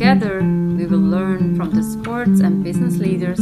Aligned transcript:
Together, 0.00 0.40
we 0.40 0.86
will 0.86 0.98
learn 0.98 1.54
from 1.54 1.72
the 1.72 1.82
sports 1.82 2.40
and 2.40 2.64
business 2.64 2.96
leaders 2.96 3.38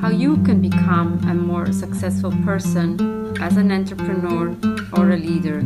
how 0.00 0.08
you 0.08 0.36
can 0.44 0.62
become 0.62 1.18
a 1.28 1.34
more 1.34 1.72
successful 1.72 2.30
person 2.44 3.36
as 3.42 3.56
an 3.56 3.72
entrepreneur 3.72 4.54
or 4.92 5.10
a 5.10 5.16
leader. 5.16 5.60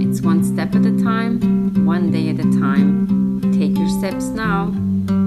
It's 0.00 0.20
one 0.20 0.44
step 0.44 0.76
at 0.76 0.86
a 0.86 0.96
time, 1.02 1.84
one 1.84 2.12
day 2.12 2.28
at 2.28 2.38
a 2.38 2.48
time. 2.60 3.40
Take 3.52 3.76
your 3.76 3.88
steps 3.88 4.26
now, 4.26 4.66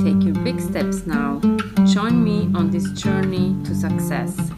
take 0.01 0.23
your 0.23 0.41
big 0.45 0.61
steps 0.61 1.05
now. 1.05 1.41
Join 1.85 2.23
me 2.23 2.49
on 2.55 2.71
this 2.71 2.89
journey 2.91 3.53
to 3.65 3.75
success. 3.75 4.49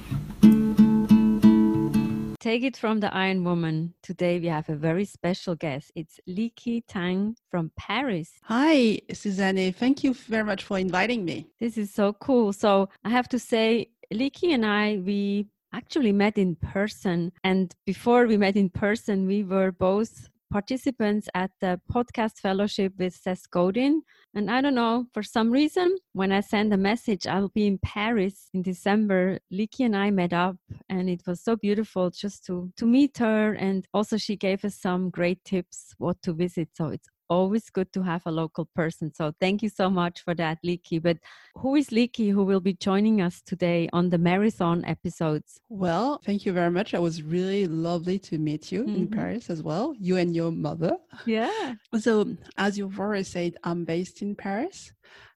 Take 2.50 2.64
it 2.64 2.78
from 2.78 3.00
the 3.00 3.14
Iron 3.14 3.44
Woman. 3.44 3.94
Today 4.02 4.40
we 4.40 4.48
have 4.48 4.70
a 4.70 4.76
very 4.76 5.06
special 5.06 5.54
guest. 5.54 5.92
It's 5.94 6.20
Liki 6.28 6.82
Tang 6.88 7.36
from 7.52 7.72
Paris. 7.78 8.32
Hi, 8.46 9.02
Susanne. 9.14 9.72
Thank 9.72 10.04
you 10.04 10.16
very 10.16 10.44
much 10.44 10.64
for 10.64 10.80
inviting 10.80 11.24
me. 11.24 11.46
This 11.60 11.78
is 11.78 11.94
so 11.94 12.14
cool. 12.14 12.52
So 12.52 12.90
I 13.06 13.10
have 13.12 13.30
to 13.30 13.38
say, 13.38 13.92
Liki 14.12 14.52
and 14.52 14.66
I, 14.66 14.98
we 14.98 15.46
actually 15.74 16.12
met 16.12 16.40
in 16.40 16.56
person. 16.56 17.32
And 17.44 17.76
before 17.86 18.26
we 18.26 18.36
met 18.36 18.56
in 18.56 18.70
person, 18.72 19.28
we 19.28 19.44
were 19.44 19.72
both 19.72 20.28
participants 20.52 21.30
at 21.34 21.52
the 21.62 21.80
podcast 21.92 22.40
fellowship 22.40 22.94
with 22.98 23.14
Seth 23.14 23.50
Godin. 23.52 24.02
And 24.34 24.50
I 24.50 24.62
don't 24.62 24.76
know, 24.76 25.06
for 25.14 25.24
some 25.24 25.52
reason, 25.52 25.98
when 26.14 26.32
I 26.32 26.42
send 26.42 26.74
a 26.74 26.78
message, 26.78 27.28
I'll 27.28 27.50
be 27.50 27.68
in 27.68 27.80
Paris 27.80 28.50
in 28.54 28.62
December. 28.62 29.40
Liki 29.52 29.86
and 29.86 29.96
I 29.96 30.12
met 30.12 30.34
up, 30.34 30.58
and 30.90 31.10
it 31.10 31.22
was 31.26 31.42
so 31.42 31.56
beautiful 31.56 32.10
just 32.10 32.46
to 32.46 32.72
to 32.78 32.86
meet 32.86 33.18
her. 33.18 33.54
And 33.54 33.88
also, 33.94 34.18
she 34.18 34.36
gave 34.36 34.64
us 34.66 34.76
some 34.76 35.10
great 35.10 35.44
tips 35.44 35.94
what 35.98 36.22
to 36.24 36.34
visit. 36.34 36.70
So 36.74 36.88
it's 36.88 37.08
always 37.30 37.70
good 37.70 37.92
to 37.94 38.02
have 38.04 38.24
a 38.26 38.32
local 38.32 38.66
person. 38.76 39.14
So 39.14 39.34
thank 39.40 39.62
you 39.64 39.70
so 39.70 39.90
much 39.90 40.22
for 40.24 40.34
that, 40.36 40.60
Liki. 40.66 41.02
But 41.02 41.18
who 41.56 41.76
is 41.76 41.90
Liki 41.90 42.32
who 42.32 42.44
will 42.44 42.60
be 42.60 42.74
joining 42.74 43.22
us 43.22 43.42
today 43.42 43.90
on 43.94 44.10
the 44.10 44.18
marathon 44.18 44.84
episodes? 44.86 45.60
Well, 45.70 46.22
thank 46.26 46.46
you 46.46 46.54
very 46.54 46.72
much. 46.72 46.94
It 46.94 47.02
was 47.02 47.24
really 47.24 47.68
lovely 47.68 48.20
to 48.20 48.38
meet 48.38 48.72
you 48.72 48.84
mm-hmm. 48.84 48.96
in 48.96 49.08
Paris 49.08 49.50
as 49.50 49.62
well, 49.64 49.94
you 50.00 50.18
and 50.18 50.36
your 50.36 50.52
mother. 50.52 50.98
Yeah. 51.26 51.76
So, 52.00 52.38
as 52.58 52.78
you've 52.78 53.00
already 53.00 53.24
said, 53.24 53.58
I'm 53.64 53.84
based 53.84 54.22
in 54.22 54.36
Paris 54.36 54.94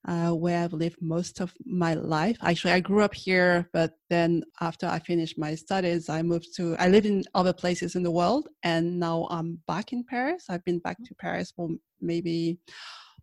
uh, 0.08 0.32
where 0.32 0.64
I've 0.64 0.74
lived 0.74 1.02
most 1.02 1.40
of 1.40 1.54
my 1.66 1.94
life. 1.94 2.38
Actually, 2.42 2.74
I 2.74 2.80
grew 2.80 3.02
up 3.02 3.14
here, 3.14 3.70
but 3.74 3.94
then 4.10 4.44
after 4.62 4.86
I 4.86 5.00
finished 5.00 5.38
my 5.38 5.56
studies, 5.56 6.10
I 6.10 6.22
moved 6.22 6.56
to, 6.58 6.76
I 6.78 6.90
live 6.90 7.06
in 7.06 7.24
other 7.34 7.54
places 7.54 7.96
in 7.96 8.04
the 8.04 8.12
world, 8.12 8.50
and 8.64 9.00
now 9.00 9.28
I'm 9.30 9.60
back 9.68 9.94
in 9.94 10.04
Paris. 10.04 10.46
I've 10.50 10.66
been 10.66 10.80
back 10.80 10.98
to 11.04 11.16
Paris 11.16 11.52
for 11.56 11.70
maybe 12.02 12.60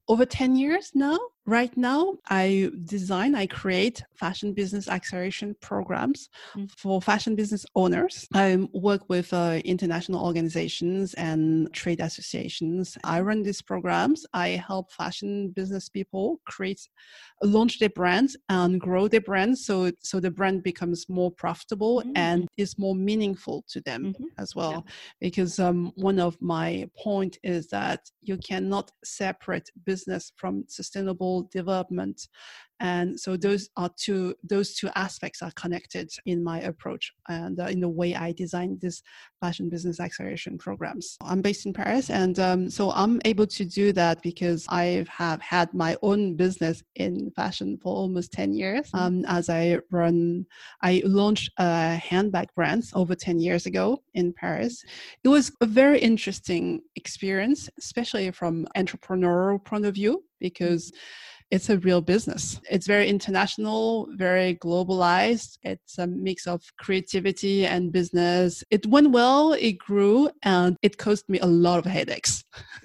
over 0.09 0.25
10 0.25 0.56
years 0.56 0.91
now. 0.95 1.19
Right 1.46 1.74
now, 1.77 2.16
I 2.28 2.70
design, 2.84 3.34
I 3.34 3.46
create 3.46 4.02
fashion 4.14 4.52
business 4.52 4.88
acceleration 4.88 5.56
programs 5.60 6.28
mm-hmm. 6.55 6.66
for 6.77 7.00
fashion 7.00 7.34
business 7.34 7.64
owners. 7.74 8.28
I 8.34 8.69
work 8.74 9.08
with 9.08 9.32
uh, 9.32 9.60
international 9.64 10.24
organizations 10.24 11.14
and 11.14 11.72
trade 11.72 12.00
associations. 12.00 12.98
I 13.05 13.22
run 13.22 13.42
these 13.42 13.62
programs. 13.62 14.27
I 14.34 14.48
help 14.50 14.92
fashion 14.92 15.50
business 15.50 15.88
people 15.88 16.41
create, 16.47 16.87
launch 17.42 17.78
their 17.78 17.88
brands 17.88 18.36
and 18.50 18.78
grow 18.78 19.09
their 19.09 19.22
brands 19.22 19.65
so, 19.65 19.91
so 20.00 20.20
the 20.20 20.31
brand 20.31 20.62
becomes 20.62 21.09
more 21.09 21.31
profitable 21.31 22.00
mm-hmm. 22.00 22.12
and 22.16 22.48
is 22.59 22.78
more 22.78 22.94
meaningful 22.94 23.65
to 23.69 23.81
them 23.81 24.12
mm-hmm. 24.12 24.25
as 24.38 24.54
well. 24.54 24.84
Yeah. 24.86 24.92
Because 25.20 25.59
um, 25.59 25.92
one 25.97 26.20
of 26.20 26.36
my 26.42 26.88
point 27.03 27.38
is 27.42 27.69
that 27.69 28.10
you 28.20 28.36
cannot 28.36 28.92
separate 29.04 29.70
business 29.84 30.32
from 30.36 30.65
sustainable 30.69 31.29
development 31.50 32.28
and 32.80 33.18
so 33.20 33.36
those 33.36 33.68
are 33.76 33.91
two 33.96 34.34
those 34.42 34.74
two 34.74 34.88
aspects 34.96 35.42
are 35.42 35.52
connected 35.52 36.10
in 36.26 36.42
my 36.42 36.60
approach 36.62 37.12
and 37.28 37.60
uh, 37.60 37.64
in 37.64 37.80
the 37.80 37.88
way 37.88 38.14
i 38.14 38.32
design 38.32 38.78
this 38.80 39.02
fashion 39.41 39.70
business 39.70 40.00
acceleration 40.00 40.58
programs. 40.58 41.16
I'm 41.22 41.41
based 41.41 41.66
in 41.66 41.72
paris 41.72 42.10
and 42.10 42.38
um, 42.38 42.70
so 42.70 42.91
i'm 42.92 43.20
able 43.24 43.46
to 43.46 43.64
do 43.64 43.92
that 43.92 44.22
because 44.22 44.66
i 44.68 45.04
have 45.08 45.41
had 45.41 45.72
my 45.74 45.96
own 46.02 46.36
business 46.36 46.82
in 46.96 47.30
fashion 47.36 47.78
for 47.82 47.94
almost 47.94 48.32
10 48.32 48.54
years. 48.54 48.86
Mm-hmm. 48.91 48.98
um, 48.98 49.24
as 49.26 49.48
i 49.48 49.78
run 49.91 50.47
i 50.82 51.02
launched 51.04 51.50
a 51.58 51.97
handbag 51.97 52.48
brand 52.54 52.84
over 52.94 53.14
10 53.14 53.38
years 53.41 53.66
ago 53.66 54.02
in 54.14 54.32
paris. 54.32 54.82
It 55.22 55.28
was 55.28 55.52
a 55.60 55.66
very 55.66 55.98
interesting 55.98 56.80
experience 56.97 57.68
especially 57.78 58.30
from 58.30 58.66
entrepreneurial 58.76 59.62
point 59.62 59.84
of 59.84 59.94
view 59.94 60.24
because 60.38 60.92
it's 61.50 61.69
a 61.69 61.78
real 61.78 62.00
business. 62.00 62.61
It's 62.71 62.87
very 62.87 63.09
international, 63.09 64.09
very 64.12 64.55
globalized. 64.55 65.59
It's 65.62 65.99
a 65.99 66.06
mix 66.06 66.47
of 66.47 66.62
creativity 66.78 67.66
and 67.66 67.93
business. 67.93 68.62
It 68.71 68.87
went 68.87 69.11
well, 69.11 69.53
it 69.55 69.78
grew, 69.78 70.31
and 70.43 70.77
it 70.83 70.99
caused 70.99 71.28
me 71.28 71.41
a 71.41 71.47
lot 71.47 71.78
of 71.78 71.87
headaches. 71.87 72.44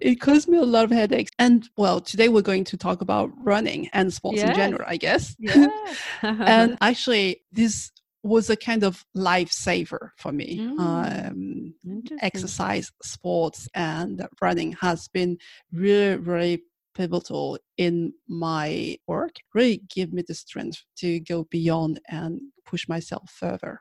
it 0.00 0.20
caused 0.20 0.48
me 0.48 0.58
a 0.58 0.62
lot 0.62 0.84
of 0.84 0.90
headaches. 0.90 1.30
And 1.38 1.68
well, 1.76 2.00
today 2.00 2.28
we're 2.28 2.42
going 2.42 2.64
to 2.64 2.76
talk 2.76 3.00
about 3.00 3.30
running 3.42 3.88
and 3.92 4.12
sports 4.12 4.38
yes. 4.38 4.48
in 4.48 4.54
general, 4.56 4.84
I 4.86 4.96
guess. 4.96 5.36
Yeah. 5.38 5.68
and 6.22 6.76
actually, 6.80 7.42
this 7.52 7.92
was 8.22 8.50
a 8.50 8.56
kind 8.56 8.84
of 8.84 9.04
lifesaver 9.16 10.10
for 10.16 10.32
me. 10.32 10.58
Mm, 10.58 10.80
um, 10.80 11.74
exercise, 12.20 12.90
sports, 13.02 13.68
and 13.74 14.26
running 14.42 14.72
has 14.72 15.08
been 15.08 15.38
really, 15.72 16.16
really 16.16 16.62
pivotal 16.94 17.58
in 17.76 18.12
my 18.28 18.96
work 19.06 19.36
really 19.54 19.82
give 19.94 20.12
me 20.12 20.22
the 20.26 20.34
strength 20.34 20.82
to 20.96 21.20
go 21.20 21.44
beyond 21.50 22.00
and 22.08 22.40
push 22.64 22.88
myself 22.88 23.30
further 23.30 23.80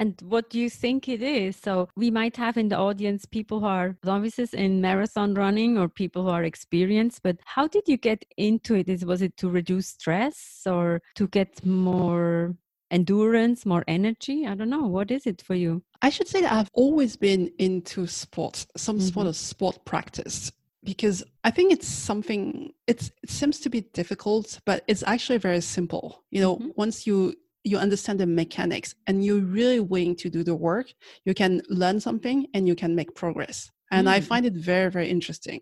and 0.00 0.18
what 0.22 0.48
do 0.48 0.58
you 0.58 0.70
think 0.70 1.10
it 1.10 1.22
is? 1.22 1.56
So 1.56 1.90
we 1.94 2.10
might 2.10 2.34
have 2.38 2.56
in 2.56 2.70
the 2.70 2.78
audience 2.78 3.26
people 3.26 3.60
who 3.60 3.66
are 3.66 3.98
novices 4.02 4.54
in 4.54 4.80
marathon 4.80 5.34
running 5.34 5.76
or 5.76 5.90
people 5.90 6.22
who 6.22 6.30
are 6.30 6.42
experienced, 6.42 7.22
but 7.22 7.36
how 7.44 7.68
did 7.68 7.82
you 7.86 7.98
get 7.98 8.24
into 8.38 8.74
it? 8.76 8.88
Is 8.88 9.04
was 9.04 9.20
it 9.20 9.36
to 9.36 9.50
reduce 9.50 9.88
stress 9.88 10.62
or 10.64 11.02
to 11.16 11.28
get 11.28 11.66
more 11.66 12.56
endurance, 12.90 13.66
more 13.66 13.84
energy? 13.86 14.46
I 14.46 14.54
don't 14.54 14.70
know. 14.70 14.86
What 14.86 15.10
is 15.10 15.26
it 15.26 15.42
for 15.42 15.54
you? 15.54 15.82
I 16.00 16.08
should 16.08 16.28
say 16.28 16.40
that 16.40 16.52
I've 16.52 16.70
always 16.72 17.16
been 17.16 17.52
into 17.58 18.06
sports, 18.06 18.66
some 18.78 18.96
mm-hmm. 18.96 19.08
sort 19.08 19.26
of 19.26 19.36
sport 19.36 19.84
practice 19.84 20.50
because 20.84 21.22
I 21.44 21.50
think 21.50 21.72
it's 21.72 21.86
something 21.86 22.72
it's 22.86 23.10
it 23.22 23.30
seems 23.30 23.60
to 23.60 23.70
be 23.70 23.82
difficult, 23.92 24.60
but 24.64 24.84
it's 24.86 25.02
actually 25.06 25.38
very 25.38 25.60
simple. 25.60 26.24
You 26.30 26.40
know, 26.40 26.56
mm-hmm. 26.56 26.68
once 26.76 27.06
you 27.06 27.34
you 27.64 27.76
understand 27.76 28.18
the 28.18 28.26
mechanics 28.26 28.94
and 29.06 29.24
you're 29.24 29.40
really 29.40 29.80
willing 29.80 30.16
to 30.16 30.30
do 30.30 30.42
the 30.42 30.54
work, 30.54 30.92
you 31.24 31.34
can 31.34 31.60
learn 31.68 32.00
something 32.00 32.46
and 32.54 32.66
you 32.66 32.74
can 32.74 32.94
make 32.94 33.14
progress 33.14 33.70
and 33.90 34.06
mm. 34.06 34.10
i 34.10 34.20
find 34.20 34.46
it 34.46 34.52
very 34.52 34.90
very 34.90 35.08
interesting 35.08 35.60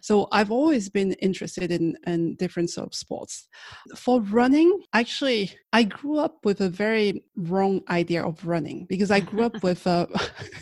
so 0.00 0.28
i've 0.32 0.50
always 0.50 0.88
been 0.88 1.12
interested 1.14 1.70
in, 1.70 1.96
in 2.06 2.34
different 2.36 2.70
sort 2.70 2.86
of 2.86 2.94
sports 2.94 3.48
for 3.94 4.20
running 4.22 4.80
actually 4.92 5.50
i 5.72 5.82
grew 5.82 6.18
up 6.18 6.38
with 6.44 6.60
a 6.60 6.68
very 6.68 7.24
wrong 7.36 7.80
idea 7.88 8.22
of 8.24 8.44
running 8.46 8.86
because 8.88 9.10
i 9.10 9.20
grew 9.20 9.42
up 9.42 9.62
with 9.62 9.86
uh, 9.86 10.06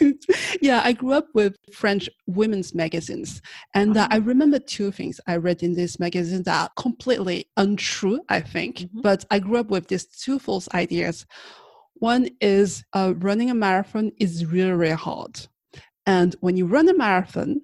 yeah 0.61 0.83
i 0.85 0.93
grew 0.93 1.13
up 1.13 1.29
with 1.35 1.57
french 1.73 2.09
women's 2.27 2.75
magazines 2.75 3.41
and 3.75 3.97
uh, 3.97 4.09
i 4.11 4.17
uh-huh. 4.17 4.27
remember 4.27 4.59
two 4.59 4.91
things 4.91 5.21
i 5.27 5.37
read 5.37 5.63
in 5.63 5.75
these 5.75 5.99
magazines 5.99 6.45
that 6.45 6.63
are 6.63 6.71
completely 6.77 7.49
untrue 7.57 8.21
i 8.29 8.41
think 8.41 8.79
mm-hmm. 8.79 9.01
but 9.01 9.25
i 9.31 9.39
grew 9.39 9.59
up 9.59 9.69
with 9.69 9.89
these 9.89 10.07
two 10.07 10.39
false 10.39 10.69
ideas 10.75 11.27
one 11.95 12.29
is 12.41 12.85
uh, 12.93 13.15
running 13.19 13.51
a 13.51 13.55
marathon 13.55 14.11
is 14.19 14.45
really 14.47 14.73
really 14.73 14.95
hard 14.95 15.41
and 16.07 16.35
when 16.41 16.57
you 16.57 16.67
run 16.67 16.89
a 16.89 16.95
marathon, 16.95 17.61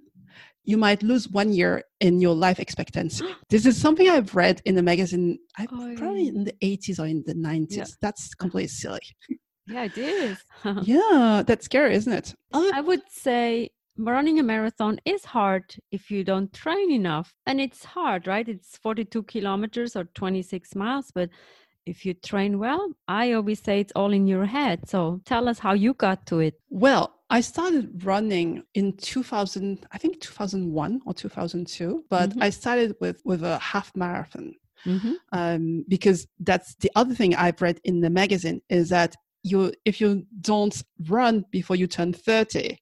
you 0.64 0.76
might 0.76 1.02
lose 1.02 1.28
one 1.28 1.52
year 1.52 1.84
in 2.00 2.20
your 2.20 2.34
life 2.34 2.60
expectancy. 2.60 3.24
this 3.48 3.66
is 3.66 3.80
something 3.80 4.08
I've 4.08 4.34
read 4.34 4.60
in 4.64 4.78
a 4.78 4.82
magazine, 4.82 5.38
I, 5.58 5.66
oh, 5.72 5.94
probably 5.96 6.28
in 6.28 6.44
the 6.44 6.54
80s 6.62 6.98
or 7.00 7.06
in 7.06 7.24
the 7.26 7.34
90s. 7.34 7.76
Yeah. 7.76 7.84
That's 8.00 8.34
completely 8.34 8.68
silly. 8.68 9.00
Yeah, 9.66 9.84
it 9.84 9.98
is. 9.98 10.38
yeah, 10.82 11.42
that's 11.46 11.64
scary, 11.64 11.94
isn't 11.94 12.12
it? 12.12 12.34
Uh, 12.52 12.70
I 12.74 12.80
would 12.80 13.02
say 13.08 13.70
running 13.96 14.38
a 14.38 14.42
marathon 14.42 14.98
is 15.04 15.24
hard 15.24 15.76
if 15.90 16.10
you 16.10 16.24
don't 16.24 16.52
train 16.52 16.90
enough. 16.90 17.34
And 17.46 17.60
it's 17.60 17.84
hard, 17.84 18.26
right? 18.26 18.48
It's 18.48 18.76
42 18.78 19.24
kilometers 19.24 19.96
or 19.96 20.04
26 20.04 20.74
miles, 20.74 21.10
but 21.14 21.30
if 21.86 22.04
you 22.04 22.14
train 22.14 22.58
well, 22.58 22.92
I 23.08 23.32
always 23.32 23.60
say 23.60 23.80
it's 23.80 23.92
all 23.96 24.12
in 24.12 24.26
your 24.26 24.46
head. 24.46 24.88
So 24.88 25.20
tell 25.24 25.48
us 25.48 25.58
how 25.58 25.74
you 25.74 25.94
got 25.94 26.26
to 26.26 26.40
it. 26.40 26.54
Well, 26.68 27.14
I 27.30 27.40
started 27.40 28.04
running 28.04 28.64
in 28.74 28.96
2000, 28.96 29.86
I 29.92 29.98
think 29.98 30.20
2001 30.20 31.00
or 31.06 31.14
2002, 31.14 32.04
but 32.10 32.30
mm-hmm. 32.30 32.42
I 32.42 32.50
started 32.50 32.96
with, 33.00 33.22
with 33.24 33.44
a 33.44 33.58
half 33.58 33.92
marathon. 33.94 34.54
Mm-hmm. 34.84 35.12
Um, 35.32 35.84
because 35.88 36.26
that's 36.40 36.74
the 36.76 36.90
other 36.96 37.14
thing 37.14 37.34
I've 37.34 37.60
read 37.60 37.80
in 37.84 38.00
the 38.00 38.10
magazine 38.10 38.62
is 38.70 38.88
that 38.88 39.14
you 39.42 39.72
if 39.84 40.00
you 40.00 40.26
don't 40.40 40.82
run 41.08 41.44
before 41.50 41.76
you 41.76 41.86
turn 41.86 42.12
30 42.12 42.78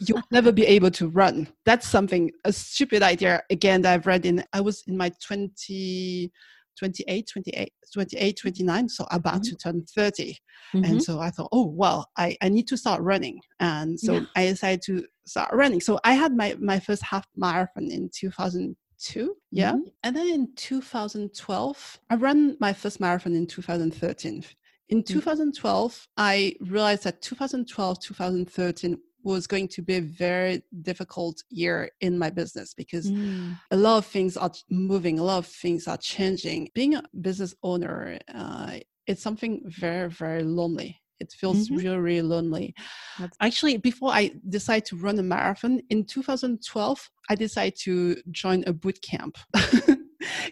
you'll 0.00 0.22
never 0.30 0.52
be 0.52 0.66
able 0.66 0.90
to 0.90 1.08
run 1.08 1.48
that's 1.64 1.88
something 1.88 2.30
a 2.44 2.52
stupid 2.52 3.02
idea 3.02 3.42
again 3.48 3.80
that 3.82 3.94
i've 3.94 4.06
read 4.06 4.26
in 4.26 4.44
i 4.52 4.60
was 4.60 4.82
in 4.86 4.96
my 4.96 5.10
20 5.22 6.30
28 6.78 7.28
28 7.32 7.72
28 7.92 8.38
29 8.40 8.88
so 8.88 9.06
about 9.10 9.34
mm-hmm. 9.34 9.42
to 9.42 9.56
turn 9.56 9.84
30 9.94 10.36
mm-hmm. 10.74 10.84
and 10.84 11.02
so 11.02 11.20
i 11.20 11.30
thought 11.30 11.48
oh 11.52 11.66
well 11.66 12.08
i, 12.16 12.36
I 12.42 12.48
need 12.48 12.68
to 12.68 12.76
start 12.76 13.02
running 13.02 13.40
and 13.60 13.98
so 13.98 14.14
yeah. 14.14 14.24
i 14.36 14.46
decided 14.46 14.82
to 14.82 15.04
start 15.26 15.52
running 15.52 15.80
so 15.80 15.98
i 16.04 16.14
had 16.14 16.36
my 16.36 16.56
my 16.60 16.78
first 16.78 17.02
half 17.02 17.26
marathon 17.36 17.90
in 17.90 18.10
2002 18.14 19.36
yeah 19.50 19.72
mm-hmm. 19.72 19.80
and 20.02 20.16
then 20.16 20.26
in 20.26 20.48
2012 20.56 22.00
i 22.10 22.14
ran 22.14 22.56
my 22.60 22.72
first 22.72 23.00
marathon 23.00 23.34
in 23.34 23.46
2013 23.46 24.44
in 24.88 25.02
mm. 25.02 25.06
2012, 25.06 26.08
I 26.16 26.54
realized 26.60 27.04
that 27.04 27.20
2012, 27.20 28.00
2013 28.00 28.98
was 29.32 29.46
going 29.46 29.68
to 29.68 29.82
be 29.82 29.96
a 29.96 30.00
very 30.00 30.62
difficult 30.82 31.42
year 31.50 31.90
in 32.00 32.18
my 32.18 32.30
business 32.30 32.74
because 32.74 33.10
mm. 33.10 33.58
a 33.70 33.76
lot 33.76 33.98
of 33.98 34.06
things 34.06 34.36
are 34.36 34.52
moving, 34.70 35.18
a 35.18 35.22
lot 35.22 35.38
of 35.38 35.46
things 35.46 35.88
are 35.88 35.96
changing. 35.96 36.68
Being 36.74 36.94
a 36.94 37.02
business 37.20 37.54
owner, 37.62 38.18
uh, 38.32 38.78
it's 39.06 39.22
something 39.22 39.62
very, 39.66 40.08
very 40.08 40.42
lonely. 40.42 41.00
It 41.18 41.32
feels 41.32 41.68
mm-hmm. 41.68 41.76
really, 41.76 41.98
really 41.98 42.28
lonely. 42.28 42.74
That's- 43.18 43.36
Actually, 43.40 43.78
before 43.78 44.12
I 44.12 44.32
decided 44.48 44.84
to 44.86 44.96
run 44.96 45.18
a 45.18 45.22
marathon 45.22 45.80
in 45.90 46.04
2012, 46.04 47.10
I 47.28 47.34
decided 47.34 47.76
to 47.80 48.16
join 48.30 48.64
a 48.66 48.72
boot 48.72 49.00
camp. 49.02 49.38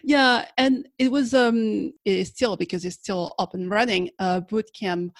yeah, 0.05 0.45
and 0.57 0.87
it 0.99 1.11
was 1.11 1.33
um 1.33 1.91
it 2.05 2.19
is 2.19 2.29
still 2.29 2.55
because 2.55 2.85
it's 2.85 2.95
still 2.95 3.33
up 3.39 3.55
and 3.55 3.69
running. 3.71 4.11
Uh, 4.19 4.39
boot 4.39 4.69
camp 4.79 5.15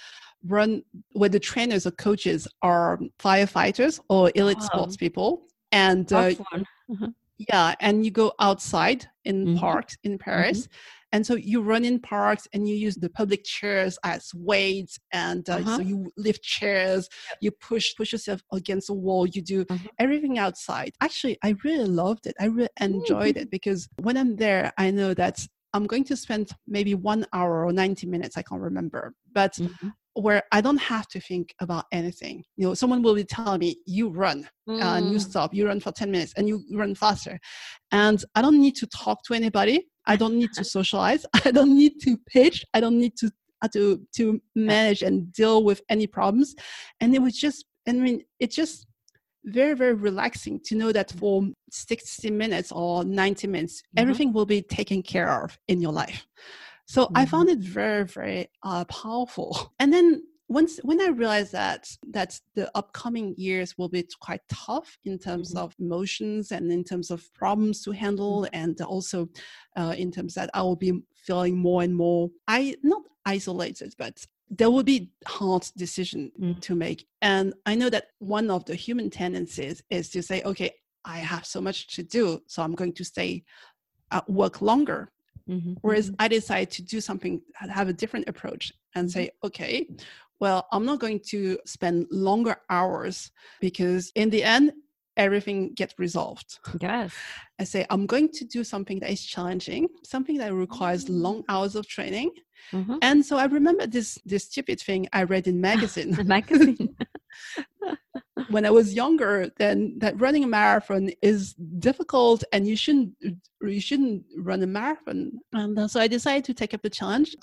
run 0.48 0.84
where 1.14 1.30
the 1.30 1.40
trainers 1.40 1.88
or 1.88 1.92
coaches 1.92 2.48
are 2.62 3.00
firefighters 3.20 4.00
or 4.10 4.32
elite 4.36 4.60
wow. 4.60 4.66
sports 4.66 4.96
people, 4.96 5.48
and 5.72 6.14
uh, 6.14 6.34
uh-huh. 6.40 7.08
yeah, 7.38 7.76
and 7.80 8.06
you 8.06 8.12
go 8.12 8.34
outside 8.40 9.08
in 9.24 9.46
mm-hmm. 9.46 9.58
parks 9.58 9.98
in 10.04 10.18
Paris. 10.18 10.62
Mm-hmm. 10.62 10.76
And 11.12 11.26
so 11.26 11.36
you 11.36 11.62
run 11.62 11.86
in 11.86 12.00
parks 12.00 12.46
and 12.52 12.68
you 12.68 12.76
use 12.76 12.96
the 12.96 13.10
public 13.10 13.46
chairs 13.46 13.98
as 14.04 14.32
weights, 14.34 15.00
and 15.14 15.50
uh, 15.50 15.54
uh-huh. 15.54 15.78
so 15.78 15.82
you 15.82 16.12
lift 16.18 16.44
chairs, 16.44 17.08
you 17.40 17.52
push 17.52 17.96
push 17.96 18.12
yourself 18.12 18.42
against 18.52 18.88
the 18.88 18.94
wall, 18.94 19.26
you 19.26 19.42
do 19.42 19.66
uh-huh. 19.70 19.88
everything 19.98 20.38
outside. 20.40 20.92
Actually, 21.02 21.38
I 21.44 21.56
really 21.64 21.88
loved 21.88 22.28
it. 22.28 22.36
I 22.40 22.46
really 22.46 22.70
enjoyed 22.82 23.38
it 23.38 23.50
because 23.50 23.88
when 24.02 24.18
I'm 24.18 24.36
there, 24.36 24.74
I 24.78 24.92
know 24.92 25.14
that 25.14 25.46
I'm 25.74 25.88
going 25.88 26.06
to 26.06 26.16
spend 26.16 26.52
maybe 26.68 26.96
one 26.96 27.26
hour 27.34 27.66
or 27.66 27.74
90 27.74 28.08
minutes, 28.08 28.38
I 28.38 28.42
can't 28.42 28.62
remember, 28.62 29.14
but 29.34 29.54
mm-hmm. 29.54 29.90
Where 30.16 30.44
I 30.52 30.62
don't 30.62 30.78
have 30.78 31.08
to 31.10 31.20
think 31.20 31.54
about 31.60 31.86
anything. 31.92 32.44
You 32.56 32.68
know, 32.68 32.74
someone 32.74 33.02
will 33.02 33.16
be 33.16 33.26
telling 33.26 33.60
me, 33.60 33.78
you 33.86 34.10
run 34.10 34.48
mm. 34.68 34.82
and 34.82 35.12
you 35.12 35.20
stop, 35.20 35.54
you 35.54 35.68
run 35.68 35.80
for 35.80 35.92
10 35.92 36.10
minutes 36.10 36.34
and 36.38 36.48
you 36.48 36.64
run 36.72 36.96
faster. 36.96 37.38
And 37.92 38.24
I 38.34 38.42
don't 38.42 38.60
need 38.60 38.76
to 38.78 38.88
talk 38.88 39.24
to 39.26 39.34
anybody. 39.34 39.88
I 40.08 40.16
don't 40.16 40.36
need 40.36 40.52
to 40.54 40.64
socialize. 40.64 41.26
I 41.46 41.52
don't 41.52 41.76
need 41.76 42.00
to 42.04 42.18
pitch. 42.28 42.64
I 42.74 42.80
don't 42.80 42.98
need 42.98 43.18
to 43.18 43.30
uh, 43.62 43.68
to 43.70 44.02
to 44.16 44.42
manage 44.56 45.02
and 45.02 45.32
deal 45.34 45.64
with 45.64 45.82
any 45.90 46.08
problems. 46.08 46.56
And 47.00 47.16
it 47.16 47.22
was 47.22 47.38
just, 47.38 47.66
I 47.88 47.94
mean, 47.94 48.24
it 48.40 48.52
just 48.52 48.86
very 49.46 49.76
very 49.76 49.94
relaxing 49.94 50.60
to 50.66 50.76
know 50.76 50.92
that 50.92 51.12
for 51.12 51.48
60 51.70 52.32
minutes 52.32 52.72
or 52.72 53.04
90 53.04 53.48
minutes 53.48 53.82
mm-hmm. 53.82 54.02
everything 54.02 54.34
will 54.34 54.46
be 54.46 54.62
taken 54.62 55.04
care 55.04 55.44
of 55.44 55.58
in 55.68 55.80
your 55.80 55.92
life 55.92 56.26
so 56.86 57.06
mm-hmm. 57.06 57.18
i 57.18 57.26
found 57.26 57.50
it 57.50 57.60
very 57.60 58.06
very 58.06 58.48
uh, 58.64 58.86
powerful 58.86 59.74
and 59.80 59.92
then 59.94 60.22
once 60.48 60.78
when 60.84 61.02
I 61.02 61.08
realized 61.08 61.54
that 61.54 61.90
that 62.12 62.40
the 62.54 62.70
upcoming 62.76 63.34
years 63.38 63.78
will 63.78 63.90
be 63.90 64.08
quite 64.20 64.42
tough 64.48 64.98
in 65.04 65.18
terms 65.18 65.50
mm-hmm. 65.50 65.64
of 65.64 65.76
emotions 65.80 66.52
and 66.52 66.72
in 66.72 66.84
terms 66.84 67.10
of 67.10 67.34
problems 67.34 67.82
to 67.84 67.92
handle, 67.92 68.44
mm-hmm. 68.44 68.56
and 68.56 68.82
also 68.82 69.28
uh, 69.76 69.96
in 69.98 70.12
terms 70.12 70.36
that 70.36 70.50
I 70.54 70.62
will 70.62 70.76
be 70.76 71.02
feeling 71.16 71.58
more 71.58 71.82
and 71.82 71.96
more 71.96 72.30
I 72.48 72.76
not 72.84 73.02
isolated, 73.26 73.96
but 73.98 74.24
there 74.50 74.70
will 74.70 74.84
be 74.84 75.12
hard 75.26 75.68
decision 75.76 76.32
mm-hmm. 76.40 76.60
to 76.60 76.76
make. 76.76 77.08
And 77.22 77.54
I 77.66 77.74
know 77.74 77.90
that 77.90 78.08
one 78.20 78.52
of 78.52 78.66
the 78.66 78.76
human 78.76 79.10
tendencies 79.10 79.82
is 79.90 80.10
to 80.12 80.22
say, 80.22 80.44
okay, 80.44 80.72
I 81.04 81.18
have 81.18 81.46
so 81.46 81.60
much 81.60 81.88
to 81.96 82.04
do, 82.04 82.42
so 82.46 82.62
I'm 82.62 82.76
going 82.76 82.94
to 82.94 83.04
stay 83.04 83.44
at 84.12 84.30
work 84.30 84.62
longer. 84.62 85.12
Mm-hmm. 85.50 85.74
Whereas 85.82 86.08
mm-hmm. 86.08 86.22
I 86.22 86.28
decided 86.28 86.72
to 86.72 86.82
do 86.84 87.02
something, 87.02 87.42
have 87.56 87.90
a 87.90 87.94
different 87.94 88.30
approach 88.30 88.74
and 88.96 89.12
say, 89.12 89.32
okay, 89.44 89.88
well, 90.40 90.68
I'm 90.72 90.86
not 90.86 91.00
going 91.00 91.22
to 91.28 91.60
spend 91.66 92.08
longer 92.12 92.58
hours 92.70 93.32
because 93.62 94.12
in 94.16 94.30
the 94.30 94.44
end, 94.44 94.74
everything 95.18 95.74
gets 95.74 95.96
resolved. 95.98 96.60
Yes. 96.82 97.14
I 97.58 97.64
say, 97.64 97.86
I'm 97.90 98.06
going 98.06 98.30
to 98.34 98.44
do 98.44 98.66
something 98.66 99.00
that 99.00 99.10
is 99.10 99.24
challenging, 99.24 99.88
something 100.04 100.38
that 100.40 100.54
requires 100.54 101.08
long 101.08 101.42
mm. 101.44 101.46
hours 101.48 101.76
of 101.76 101.88
training. 101.88 102.32
Mm-hmm. 102.74 102.98
And 103.02 103.26
so 103.26 103.38
I 103.38 103.46
remember 103.46 103.88
this 103.88 104.20
this 104.26 104.44
stupid 104.44 104.82
thing 104.82 105.08
I 105.14 105.24
read 105.24 105.48
in 105.48 105.62
magazine. 105.62 106.18
magazine. 106.26 106.96
when 108.50 108.66
I 108.66 108.72
was 108.72 108.94
younger, 108.94 109.50
then 109.58 109.96
that 110.00 110.20
running 110.20 110.44
a 110.44 110.48
marathon 110.48 111.12
is 111.22 111.54
difficult 111.80 112.44
and 112.52 112.68
you 112.68 112.76
shouldn't 112.76 113.14
you 113.70 113.82
shouldn't 113.82 114.24
run 114.38 114.64
a 114.64 114.68
marathon. 114.68 115.32
And 115.54 115.78
uh, 115.78 115.88
so 115.88 116.00
I 116.00 116.08
decided 116.08 116.44
to 116.46 116.54
take 116.54 116.74
up 116.74 116.82
the 116.82 116.90
challenge, 116.90 117.36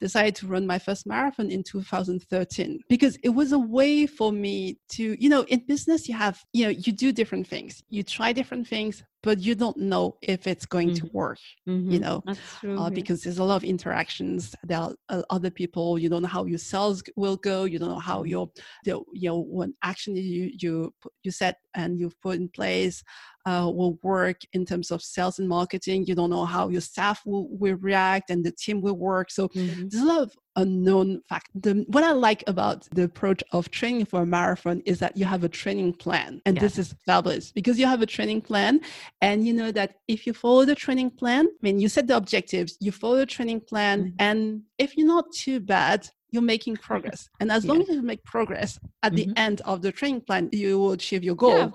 decided 0.00 0.34
to 0.36 0.46
run 0.46 0.66
my 0.66 0.78
first 0.78 1.06
marathon 1.06 1.50
in 1.50 1.62
2013 1.62 2.80
because 2.88 3.16
it 3.22 3.30
was 3.30 3.52
a 3.52 3.58
way 3.58 4.06
for 4.06 4.32
me 4.32 4.78
to, 4.90 5.16
you 5.22 5.28
know, 5.28 5.42
in 5.42 5.64
business 5.66 6.08
you 6.08 6.16
have, 6.16 6.42
you 6.52 6.64
know, 6.64 6.70
you 6.70 6.92
do 6.92 7.12
different 7.12 7.46
things. 7.46 7.82
You 7.88 8.02
try 8.02 8.32
different 8.32 8.66
things, 8.66 9.02
but 9.22 9.40
you 9.40 9.54
don't 9.54 9.76
know 9.76 10.16
if 10.22 10.46
it's 10.46 10.66
going 10.66 10.90
mm-hmm. 10.90 11.06
to 11.06 11.12
work 11.12 11.38
mm-hmm. 11.68 11.90
you 11.90 11.98
know 11.98 12.22
true, 12.60 12.78
uh, 12.78 12.84
yeah. 12.84 12.90
because 12.90 13.22
there's 13.22 13.38
a 13.38 13.44
lot 13.44 13.56
of 13.56 13.64
interactions 13.64 14.54
there 14.64 14.78
are 14.78 14.94
uh, 15.08 15.22
other 15.30 15.50
people 15.50 15.98
you 15.98 16.08
don't 16.08 16.22
know 16.22 16.28
how 16.28 16.44
your 16.44 16.58
sales 16.58 17.02
will 17.16 17.36
go 17.36 17.64
you 17.64 17.78
don't 17.78 17.88
know 17.88 17.98
how 17.98 18.20
mm-hmm. 18.20 18.28
your 18.28 18.50
the, 18.84 19.00
you 19.12 19.28
know 19.28 19.38
when 19.40 19.74
action 19.82 20.16
you 20.16 20.50
you 20.58 20.92
you 21.22 21.30
set 21.30 21.56
and 21.78 21.98
you've 21.98 22.20
put 22.20 22.36
in 22.36 22.48
place 22.48 23.02
uh, 23.46 23.70
will 23.70 23.98
work 24.02 24.40
in 24.52 24.66
terms 24.66 24.90
of 24.90 25.00
sales 25.00 25.38
and 25.38 25.48
marketing. 25.48 26.04
You 26.06 26.14
don't 26.14 26.28
know 26.28 26.44
how 26.44 26.68
your 26.68 26.82
staff 26.82 27.22
will, 27.24 27.48
will 27.48 27.76
react 27.76 28.28
and 28.28 28.44
the 28.44 28.52
team 28.52 28.82
will 28.82 28.98
work. 28.98 29.30
So 29.30 29.48
mm-hmm. 29.48 29.88
there's 29.88 30.02
a 30.02 30.06
lot 30.06 30.22
of 30.22 30.36
unknown 30.56 31.22
fact. 31.28 31.48
The, 31.54 31.84
what 31.88 32.04
I 32.04 32.12
like 32.12 32.44
about 32.46 32.86
the 32.92 33.04
approach 33.04 33.42
of 33.52 33.70
training 33.70 34.04
for 34.04 34.22
a 34.22 34.26
marathon 34.26 34.82
is 34.84 34.98
that 34.98 35.16
you 35.16 35.24
have 35.24 35.44
a 35.44 35.48
training 35.48 35.94
plan. 35.94 36.42
And 36.44 36.56
yeah. 36.56 36.60
this 36.60 36.78
is 36.78 36.94
fabulous 37.06 37.52
because 37.52 37.78
you 37.78 37.86
have 37.86 38.02
a 38.02 38.06
training 38.06 38.42
plan 38.42 38.80
and 39.22 39.46
you 39.46 39.54
know 39.54 39.72
that 39.72 39.94
if 40.08 40.26
you 40.26 40.34
follow 40.34 40.66
the 40.66 40.74
training 40.74 41.10
plan, 41.12 41.46
I 41.46 41.58
mean, 41.62 41.80
you 41.80 41.88
set 41.88 42.06
the 42.06 42.16
objectives, 42.16 42.76
you 42.80 42.92
follow 42.92 43.16
the 43.16 43.26
training 43.26 43.60
plan, 43.60 43.98
mm-hmm. 43.98 44.16
and 44.18 44.62
if 44.76 44.96
you're 44.96 45.06
not 45.06 45.32
too 45.32 45.60
bad, 45.60 46.10
you're 46.30 46.42
making 46.42 46.76
progress. 46.76 47.28
And 47.40 47.50
as 47.50 47.64
yeah. 47.64 47.72
long 47.72 47.82
as 47.82 47.88
you 47.88 48.02
make 48.02 48.24
progress 48.24 48.78
at 49.02 49.12
mm-hmm. 49.12 49.32
the 49.32 49.40
end 49.40 49.60
of 49.62 49.82
the 49.82 49.92
training 49.92 50.22
plan, 50.22 50.48
you 50.52 50.78
will 50.78 50.92
achieve 50.92 51.24
your 51.24 51.36
goal. 51.36 51.58
Yeah. 51.58 51.70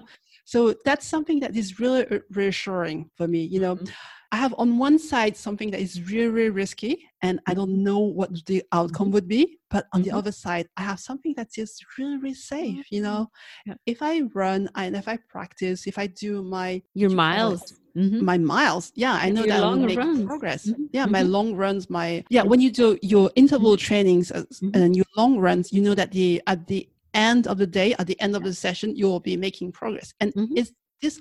So 0.45 0.75
that's 0.85 1.07
something 1.07 1.39
that 1.39 1.55
is 1.55 1.79
really 1.79 2.21
reassuring 2.31 3.09
for 3.15 3.27
me. 3.27 3.43
You 3.43 3.59
know, 3.61 3.75
mm-hmm. 3.75 3.85
I 4.33 4.37
have 4.37 4.53
on 4.57 4.77
one 4.77 4.99
side 4.99 5.37
something 5.37 5.71
that 5.71 5.79
is 5.79 6.01
really, 6.11 6.27
really 6.27 6.49
risky 6.49 7.07
and 7.21 7.39
I 7.45 7.53
don't 7.53 7.83
know 7.83 7.99
what 7.99 8.45
the 8.47 8.63
outcome 8.73 9.07
mm-hmm. 9.07 9.13
would 9.13 9.27
be. 9.27 9.59
But 9.69 9.85
on 9.93 10.01
mm-hmm. 10.01 10.09
the 10.09 10.17
other 10.17 10.31
side, 10.31 10.67
I 10.75 10.81
have 10.81 10.99
something 10.99 11.33
that's 11.37 11.55
just 11.55 11.85
really, 11.97 12.17
really 12.17 12.33
safe. 12.33 12.85
You 12.91 13.03
know, 13.03 13.31
yeah. 13.65 13.75
if 13.85 14.01
I 14.01 14.21
run 14.33 14.69
and 14.75 14.95
if 14.95 15.07
I 15.07 15.17
practice, 15.29 15.87
if 15.87 15.97
I 15.97 16.07
do 16.07 16.43
my 16.43 16.81
your 16.93 17.11
miles, 17.11 17.79
Mm-hmm. 17.95 18.25
my 18.25 18.39
miles 18.39 18.91
yeah 18.95 19.19
i 19.21 19.29
know 19.29 19.43
that 19.43 19.61
will 19.61 19.75
make 19.75 19.99
runs. 19.99 20.25
progress 20.25 20.65
mm-hmm. 20.65 20.85
yeah 20.93 21.05
my 21.05 21.21
mm-hmm. 21.21 21.29
long 21.29 21.55
runs 21.55 21.91
my 21.91 22.23
yeah 22.31 22.41
when 22.41 22.59
you 22.59 22.71
do 22.71 22.97
your 23.03 23.29
interval 23.35 23.73
mm-hmm. 23.73 23.85
trainings 23.85 24.31
mm-hmm. 24.31 24.69
and 24.73 24.95
your 24.95 25.05
long 25.15 25.37
runs 25.37 25.71
you 25.71 25.79
know 25.79 25.93
that 25.93 26.11
the 26.11 26.41
at 26.47 26.65
the 26.65 26.89
end 27.13 27.47
of 27.47 27.57
the 27.57 27.67
day, 27.67 27.93
at 27.99 28.07
the 28.07 28.19
end 28.19 28.35
of 28.35 28.43
the 28.43 28.53
session, 28.53 28.95
you 28.95 29.05
will 29.05 29.19
be 29.19 29.37
making 29.37 29.71
progress. 29.71 30.13
And 30.19 30.33
mm-hmm. 30.33 30.57
it's 30.57 30.71
this 31.01 31.19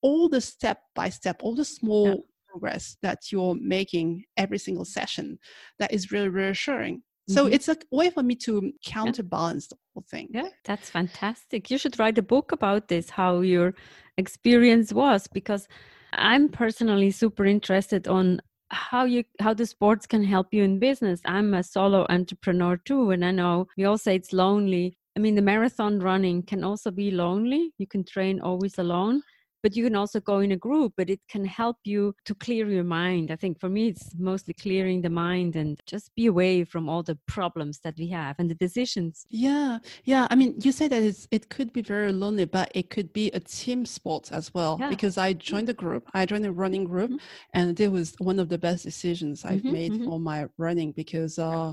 all 0.00 0.28
the 0.28 0.40
step 0.40 0.80
by 0.94 1.08
step, 1.08 1.42
all 1.42 1.54
the 1.54 1.64
small. 1.64 2.24
Progress 2.52 2.96
that 3.02 3.32
you're 3.32 3.56
making 3.56 4.24
every 4.36 4.58
single 4.58 4.84
session 4.84 5.38
that 5.78 5.92
is 5.92 6.12
really 6.12 6.28
reassuring. 6.28 7.02
So 7.28 7.44
mm-hmm. 7.44 7.54
it's 7.54 7.68
a 7.68 7.76
way 7.90 8.10
for 8.10 8.22
me 8.22 8.34
to 8.46 8.72
counterbalance 8.84 9.68
yeah. 9.70 9.76
the 9.76 9.78
whole 9.94 10.04
thing. 10.10 10.28
Yeah, 10.32 10.48
that's 10.64 10.90
fantastic. 10.90 11.70
You 11.70 11.78
should 11.78 11.98
write 11.98 12.18
a 12.18 12.22
book 12.22 12.52
about 12.52 12.88
this, 12.88 13.10
how 13.10 13.40
your 13.40 13.74
experience 14.18 14.92
was, 14.92 15.28
because 15.28 15.68
I'm 16.12 16.48
personally 16.48 17.10
super 17.10 17.44
interested 17.44 18.08
on 18.08 18.40
how 18.70 19.04
you 19.04 19.22
how 19.38 19.54
the 19.54 19.66
sports 19.66 20.06
can 20.06 20.24
help 20.24 20.48
you 20.50 20.64
in 20.64 20.78
business. 20.78 21.20
I'm 21.24 21.54
a 21.54 21.62
solo 21.62 22.06
entrepreneur 22.08 22.76
too, 22.76 23.10
and 23.10 23.24
I 23.24 23.30
know 23.30 23.66
we 23.76 23.84
all 23.84 23.98
say 23.98 24.16
it's 24.16 24.32
lonely. 24.32 24.96
I 25.16 25.20
mean, 25.20 25.34
the 25.34 25.42
marathon 25.42 26.00
running 26.00 26.42
can 26.42 26.64
also 26.64 26.90
be 26.90 27.10
lonely. 27.10 27.72
You 27.78 27.86
can 27.86 28.02
train 28.02 28.40
always 28.40 28.78
alone 28.78 29.22
but 29.62 29.76
you 29.76 29.84
can 29.84 29.94
also 29.94 30.20
go 30.20 30.40
in 30.40 30.52
a 30.52 30.56
group 30.56 30.92
but 30.96 31.08
it 31.10 31.20
can 31.28 31.44
help 31.44 31.76
you 31.84 32.14
to 32.24 32.34
clear 32.34 32.68
your 32.68 32.84
mind 32.84 33.30
i 33.30 33.36
think 33.36 33.58
for 33.58 33.68
me 33.68 33.88
it's 33.88 34.14
mostly 34.18 34.54
clearing 34.54 35.00
the 35.00 35.10
mind 35.10 35.56
and 35.56 35.80
just 35.86 36.14
be 36.14 36.26
away 36.26 36.64
from 36.64 36.88
all 36.88 37.02
the 37.02 37.18
problems 37.26 37.80
that 37.84 37.94
we 37.98 38.08
have 38.08 38.36
and 38.38 38.50
the 38.50 38.54
decisions 38.54 39.26
yeah 39.30 39.78
yeah 40.04 40.26
i 40.30 40.34
mean 40.34 40.54
you 40.60 40.72
say 40.72 40.88
that 40.88 41.02
it's, 41.02 41.26
it 41.30 41.48
could 41.48 41.72
be 41.72 41.82
very 41.82 42.12
lonely 42.12 42.44
but 42.44 42.70
it 42.74 42.90
could 42.90 43.12
be 43.12 43.28
a 43.30 43.40
team 43.40 43.84
sport 43.86 44.30
as 44.32 44.52
well 44.54 44.76
yeah. 44.80 44.88
because 44.88 45.18
i 45.18 45.32
joined 45.32 45.68
a 45.68 45.74
group 45.74 46.08
i 46.14 46.26
joined 46.26 46.46
a 46.46 46.52
running 46.52 46.84
group 46.84 47.10
mm-hmm. 47.10 47.54
and 47.54 47.78
it 47.80 47.90
was 47.90 48.14
one 48.18 48.38
of 48.38 48.48
the 48.48 48.58
best 48.58 48.84
decisions 48.84 49.44
i've 49.44 49.60
mm-hmm, 49.60 49.72
made 49.72 49.92
mm-hmm. 49.92 50.04
for 50.04 50.18
my 50.20 50.46
running 50.58 50.92
because 50.92 51.38
uh, 51.38 51.72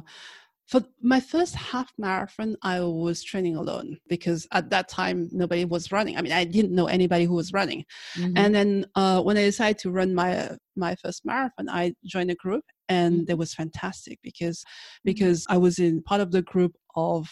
for 0.69 0.83
my 1.01 1.19
first 1.19 1.55
half 1.55 1.91
marathon, 1.97 2.55
I 2.61 2.81
was 2.81 3.23
training 3.23 3.55
alone 3.55 3.97
because 4.07 4.47
at 4.51 4.69
that 4.69 4.88
time 4.88 5.27
nobody 5.31 5.65
was 5.65 5.91
running. 5.91 6.15
I 6.15 6.21
mean, 6.21 6.31
I 6.31 6.43
didn't 6.43 6.75
know 6.75 6.85
anybody 6.85 7.25
who 7.25 7.33
was 7.33 7.51
running. 7.51 7.85
Mm-hmm. 8.15 8.38
And 8.38 8.53
then 8.53 8.85
uh, 8.93 9.19
when 9.23 9.35
I 9.35 9.41
decided 9.41 9.79
to 9.79 9.91
run 9.91 10.13
my 10.13 10.51
my 10.75 10.95
first 11.03 11.25
marathon, 11.25 11.69
I 11.69 11.95
joined 12.05 12.29
a 12.29 12.35
group, 12.35 12.63
and 12.88 13.21
mm-hmm. 13.21 13.31
it 13.31 13.38
was 13.39 13.55
fantastic 13.55 14.19
because 14.21 14.59
mm-hmm. 14.59 15.05
because 15.05 15.47
I 15.49 15.57
was 15.57 15.79
in 15.79 16.03
part 16.03 16.21
of 16.21 16.31
the 16.31 16.43
group 16.43 16.75
of 16.95 17.27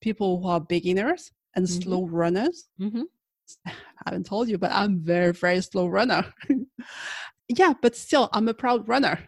people 0.00 0.42
who 0.42 0.48
are 0.48 0.60
beginners 0.60 1.30
and 1.54 1.66
mm-hmm. 1.66 1.82
slow 1.82 2.06
runners. 2.06 2.66
Mm-hmm. 2.80 3.02
I 3.68 3.72
haven't 4.06 4.26
told 4.26 4.48
you, 4.48 4.58
but 4.58 4.72
I'm 4.72 4.98
very 4.98 5.32
very 5.32 5.60
slow 5.60 5.86
runner. 5.86 6.34
yeah, 7.48 7.74
but 7.80 7.94
still, 7.94 8.28
I'm 8.32 8.48
a 8.48 8.54
proud 8.54 8.88
runner. 8.88 9.20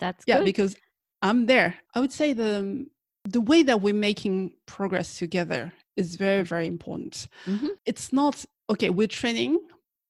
That's 0.00 0.24
yeah 0.26 0.38
good. 0.38 0.46
because 0.46 0.74
I'm 1.22 1.46
there. 1.46 1.76
I 1.94 2.00
would 2.00 2.12
say 2.12 2.32
the 2.32 2.86
the 3.24 3.40
way 3.40 3.62
that 3.62 3.82
we're 3.82 3.94
making 3.94 4.52
progress 4.66 5.18
together 5.18 5.72
is 5.96 6.16
very 6.16 6.42
very 6.42 6.66
important. 6.66 7.28
Mm-hmm. 7.46 7.68
It's 7.84 8.12
not 8.12 8.44
okay. 8.68 8.90
We're 8.90 9.08
training. 9.08 9.58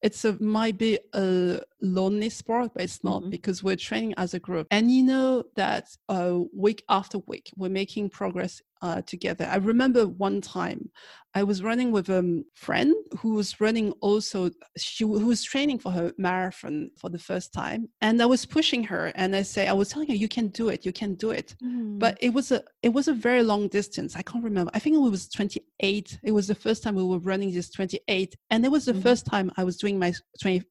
It's 0.03 0.25
a 0.25 0.41
might 0.43 0.79
be 0.79 0.99
a 1.13 1.61
lonely 1.83 2.31
sport, 2.31 2.73
but 2.75 2.85
it's 2.85 3.05
not 3.05 3.21
mm-hmm. 3.21 3.31
because 3.31 3.63
we're 3.63 3.77
training 3.77 4.15
as 4.17 4.33
a 4.33 4.39
group. 4.39 4.67
And 4.71 4.91
you 4.91 5.03
know 5.03 5.45
that 5.57 5.89
uh, 6.09 6.39
week 6.55 6.83
after 6.89 7.19
week, 7.27 7.51
we're 7.57 7.69
making 7.69 8.11
progress 8.11 8.63
uh, 8.81 9.03
together. 9.03 9.47
I 9.51 9.57
remember 9.57 10.07
one 10.07 10.41
time 10.41 10.91
I 11.35 11.45
was 11.45 11.63
running 11.63 11.93
with 11.93 12.09
a 12.09 12.43
friend 12.55 12.95
who 13.19 13.35
was 13.35 13.61
running 13.61 13.93
also, 14.01 14.51
she 14.77 15.05
who 15.05 15.27
was 15.27 15.45
training 15.45 15.79
for 15.79 15.93
her 15.93 16.13
marathon 16.19 16.91
for 16.99 17.09
the 17.09 17.19
first 17.19 17.53
time. 17.53 17.89
And 18.01 18.21
I 18.21 18.27
was 18.27 18.45
pushing 18.45 18.83
her 18.85 19.13
and 19.15 19.37
I 19.37 19.43
say, 19.43 19.69
I 19.69 19.73
was 19.73 19.91
telling 19.91 20.09
her, 20.09 20.15
you 20.15 20.29
can 20.29 20.49
do 20.49 20.71
it, 20.71 20.85
you 20.85 20.93
can 20.93 21.15
do 21.15 21.31
it. 21.31 21.55
Mm. 21.63 21.99
But 22.01 22.19
it 22.21 22.31
was 22.31 22.51
a, 22.51 22.63
it 22.83 22.89
was 22.89 23.07
a 23.07 23.13
very 23.13 23.45
long 23.45 23.69
distance. 23.69 24.17
I 24.17 24.23
can't 24.23 24.43
remember. 24.43 24.73
I 24.75 24.81
think 24.81 24.97
it 24.97 24.99
was 24.99 25.29
28. 25.29 26.19
It 26.23 26.33
was 26.33 26.49
the 26.49 26.55
first 26.55 26.83
time 26.83 26.97
we 26.97 27.05
were 27.05 27.19
running 27.19 27.53
this 27.53 27.71
28. 27.71 28.37
And 28.51 28.65
it 28.65 28.71
was 28.71 28.87
the 28.87 28.93
mm. 28.93 29.03
first 29.03 29.25
time 29.27 29.53
I 29.57 29.63
was 29.63 29.77
doing 29.77 29.99
my 30.01 30.13
28K. 30.43 30.65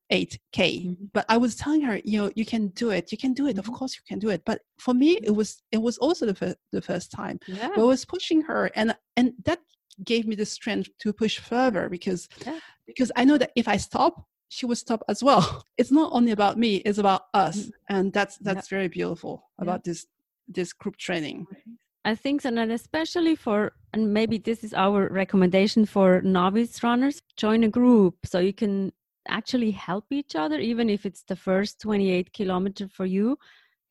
Mm. 0.57 0.97
But 1.13 1.25
I 1.29 1.37
was 1.37 1.55
telling 1.55 1.81
her, 1.81 2.01
you 2.03 2.21
know, 2.21 2.31
you 2.35 2.45
can 2.45 2.67
do 2.69 2.89
it. 2.89 3.13
You 3.13 3.17
can 3.17 3.33
do 3.33 3.47
it. 3.47 3.57
Of 3.57 3.65
mm-hmm. 3.65 3.75
course 3.75 3.95
you 3.95 4.01
can 4.05 4.19
do 4.19 4.29
it. 4.29 4.43
But 4.45 4.61
for 4.77 4.93
me, 4.93 5.19
it 5.23 5.31
was, 5.31 5.63
it 5.71 5.81
was 5.81 5.97
also 5.99 6.25
the, 6.25 6.35
fir- 6.35 6.55
the 6.73 6.81
first 6.81 7.11
time. 7.11 7.39
Yeah. 7.47 7.69
But 7.75 7.81
I 7.81 7.85
was 7.85 8.03
pushing 8.03 8.41
her 8.41 8.69
and, 8.75 8.95
and 9.15 9.33
that 9.45 9.59
gave 10.03 10.27
me 10.27 10.36
the 10.36 10.46
strength 10.46 10.89
to 11.00 11.13
push 11.13 11.39
further 11.39 11.89
because 11.89 12.27
yeah. 12.46 12.60
because 12.86 13.12
I 13.15 13.25
know 13.25 13.38
that 13.38 13.51
if 13.56 13.68
I 13.68 13.77
stop, 13.77 14.25
she 14.50 14.65
would 14.65 14.77
stop 14.77 15.03
as 15.08 15.24
well. 15.24 15.63
It's 15.77 15.91
not 15.91 16.12
only 16.13 16.32
about 16.32 16.58
me; 16.58 16.77
it's 16.77 16.98
about 16.98 17.24
us, 17.34 17.58
mm. 17.58 17.72
and 17.89 18.13
that's 18.13 18.38
that's 18.38 18.72
yeah. 18.72 18.77
very 18.77 18.88
beautiful 18.88 19.50
about 19.58 19.82
yeah. 19.82 19.91
this 19.91 20.08
this 20.48 20.74
group 20.74 20.98
training. 20.98 21.48
I 22.06 22.15
think 22.15 22.41
so, 22.41 22.50
and 22.50 22.72
especially 22.72 23.36
for 23.36 23.74
and 23.94 24.13
maybe 24.13 24.38
this 24.38 24.63
is 24.63 24.74
our 24.74 25.10
recommendation 25.10 25.86
for 25.86 26.22
novice 26.22 26.84
runners: 26.84 27.22
join 27.38 27.63
a 27.63 27.70
group 27.70 28.15
so 28.25 28.39
you 28.39 28.53
can 28.53 28.91
actually 29.27 29.72
help 29.72 30.06
each 30.12 30.36
other, 30.36 30.58
even 30.60 30.89
if 30.89 31.06
it's 31.06 31.24
the 31.24 31.36
first 31.36 31.79
28 31.82 32.34
kilometer 32.34 32.88
for 32.88 33.06
you. 33.06 33.38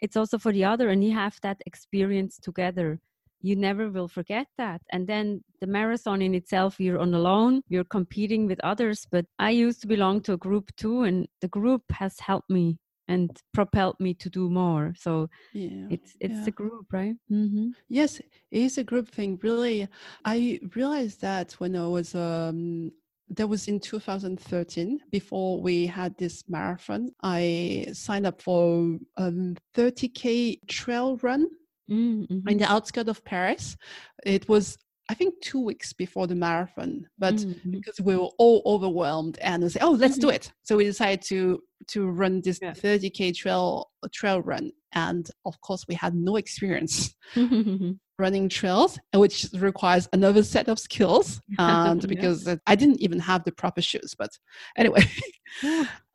It's 0.00 0.16
also 0.16 0.38
for 0.38 0.52
the 0.52 0.64
other, 0.64 0.88
and 0.90 1.02
you 1.04 1.12
have 1.12 1.38
that 1.42 1.60
experience 1.66 2.38
together 2.38 3.00
you 3.40 3.56
never 3.56 3.90
will 3.90 4.08
forget 4.08 4.46
that. 4.56 4.80
And 4.92 5.06
then 5.06 5.42
the 5.60 5.66
marathon 5.66 6.22
in 6.22 6.34
itself, 6.34 6.80
you're 6.80 6.98
on 6.98 7.14
alone, 7.14 7.62
you're 7.68 7.84
competing 7.84 8.46
with 8.46 8.60
others. 8.60 9.06
But 9.10 9.26
I 9.38 9.50
used 9.50 9.80
to 9.82 9.86
belong 9.86 10.20
to 10.22 10.34
a 10.34 10.36
group 10.36 10.74
too, 10.76 11.02
and 11.02 11.26
the 11.40 11.48
group 11.48 11.82
has 11.90 12.18
helped 12.18 12.50
me 12.50 12.78
and 13.08 13.30
propelled 13.54 13.96
me 13.98 14.12
to 14.14 14.28
do 14.28 14.50
more. 14.50 14.94
So 14.98 15.28
yeah, 15.52 15.86
it's 15.90 16.16
it's 16.20 16.40
yeah. 16.40 16.48
a 16.48 16.50
group, 16.50 16.86
right? 16.92 17.16
Mm-hmm. 17.32 17.68
Yes, 17.88 18.20
it 18.20 18.30
is 18.50 18.78
a 18.78 18.84
group 18.84 19.08
thing. 19.08 19.38
Really, 19.42 19.88
I 20.24 20.60
realized 20.74 21.20
that 21.22 21.52
when 21.52 21.74
I 21.74 21.86
was 21.86 22.14
um, 22.14 22.92
that 23.30 23.46
was 23.46 23.68
in 23.68 23.80
2013 23.80 25.00
before 25.10 25.60
we 25.60 25.86
had 25.86 26.16
this 26.16 26.44
marathon 26.48 27.10
i 27.22 27.86
signed 27.92 28.26
up 28.26 28.40
for 28.40 28.96
a 29.18 29.22
um, 29.22 29.54
30k 29.76 30.58
trail 30.66 31.18
run 31.18 31.46
mm-hmm. 31.90 32.48
in 32.48 32.58
the 32.58 32.70
outskirts 32.70 33.08
of 33.08 33.24
Paris. 33.24 33.76
It 34.24 34.48
was 34.48 34.76
I 35.10 35.14
think 35.14 35.40
two 35.40 35.60
weeks 35.60 35.94
before 35.94 36.26
the 36.26 36.34
marathon, 36.34 37.06
but 37.18 37.36
mm-hmm. 37.36 37.70
because 37.70 37.98
we 38.00 38.14
were 38.14 38.28
all 38.38 38.60
overwhelmed 38.66 39.38
and 39.38 39.62
we 39.62 39.70
said, 39.70 39.82
"Oh, 39.82 39.92
let's 39.92 40.14
mm-hmm. 40.14 40.28
do 40.28 40.30
it!" 40.30 40.52
So 40.64 40.76
we 40.76 40.84
decided 40.84 41.22
to 41.28 41.60
to 41.88 42.08
run 42.08 42.42
this 42.42 42.58
yeah. 42.60 42.72
30k 42.72 43.34
trail 43.34 43.90
trail 44.12 44.42
run, 44.42 44.70
and 44.92 45.28
of 45.46 45.58
course, 45.62 45.86
we 45.88 45.94
had 45.94 46.14
no 46.14 46.36
experience 46.36 47.14
running 48.18 48.48
trails, 48.50 48.98
which 49.14 49.46
requires 49.54 50.08
another 50.12 50.42
set 50.42 50.68
of 50.68 50.78
skills. 50.78 51.40
And 51.58 52.06
because 52.06 52.46
yeah. 52.46 52.56
I 52.66 52.74
didn't 52.74 53.00
even 53.00 53.18
have 53.20 53.44
the 53.44 53.52
proper 53.52 53.80
shoes, 53.80 54.14
but 54.18 54.30
anyway. 54.76 55.04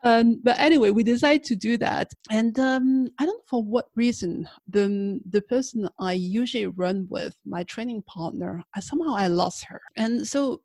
Um, 0.04 0.42
but 0.44 0.60
anyway, 0.60 0.90
we 0.90 1.04
decided 1.04 1.46
to 1.46 1.56
do 1.56 1.78
that, 1.78 2.12
and 2.30 2.58
um, 2.60 3.10
I 3.20 3.26
don't 3.26 3.38
know 3.38 3.44
for 3.48 3.64
what 3.64 3.88
reason. 3.96 4.50
The 4.68 5.22
the 5.30 5.42
person 5.42 5.88
I 6.00 6.14
usually 6.14 6.68
run 6.68 7.08
with, 7.10 7.36
my 7.46 7.64
training 7.64 8.04
partner, 8.04 8.64
I, 8.76 8.82
somehow 8.82 9.16
I 9.16 9.28
lost 9.28 9.64
her, 9.66 9.82
and 9.96 10.28
so 10.28 10.62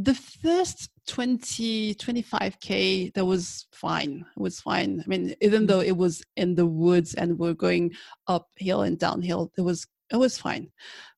the 0.00 0.14
first 0.14 0.90
20 1.08 1.94
25k 1.96 3.12
that 3.14 3.24
was 3.24 3.66
fine. 3.72 4.24
It 4.36 4.40
was 4.40 4.60
fine. 4.60 5.02
I 5.04 5.08
mean 5.08 5.34
even 5.40 5.66
though 5.66 5.80
it 5.80 5.96
was 5.96 6.22
in 6.36 6.54
the 6.54 6.66
woods 6.66 7.14
and 7.14 7.36
we're 7.36 7.54
going 7.54 7.92
uphill 8.28 8.82
and 8.82 8.96
downhill 8.96 9.50
it 9.58 9.62
was 9.62 9.86
it 10.12 10.16
was 10.16 10.38
fine 10.38 10.70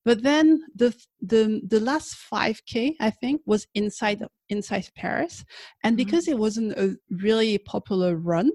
but 0.05 0.23
then 0.23 0.63
the 0.75 0.95
the 1.21 1.61
the 1.67 1.81
last 1.81 2.17
5k 2.33 2.95
i 3.01 3.11
think 3.11 3.41
was 3.47 3.67
inside 3.75 4.25
inside 4.49 4.89
paris 4.97 5.45
and 5.85 5.97
mm-hmm. 5.97 6.05
because 6.05 6.29
it 6.29 6.39
wasn't 6.39 6.73
a 6.73 6.97
really 7.11 7.59
popular 7.59 8.17
run 8.17 8.51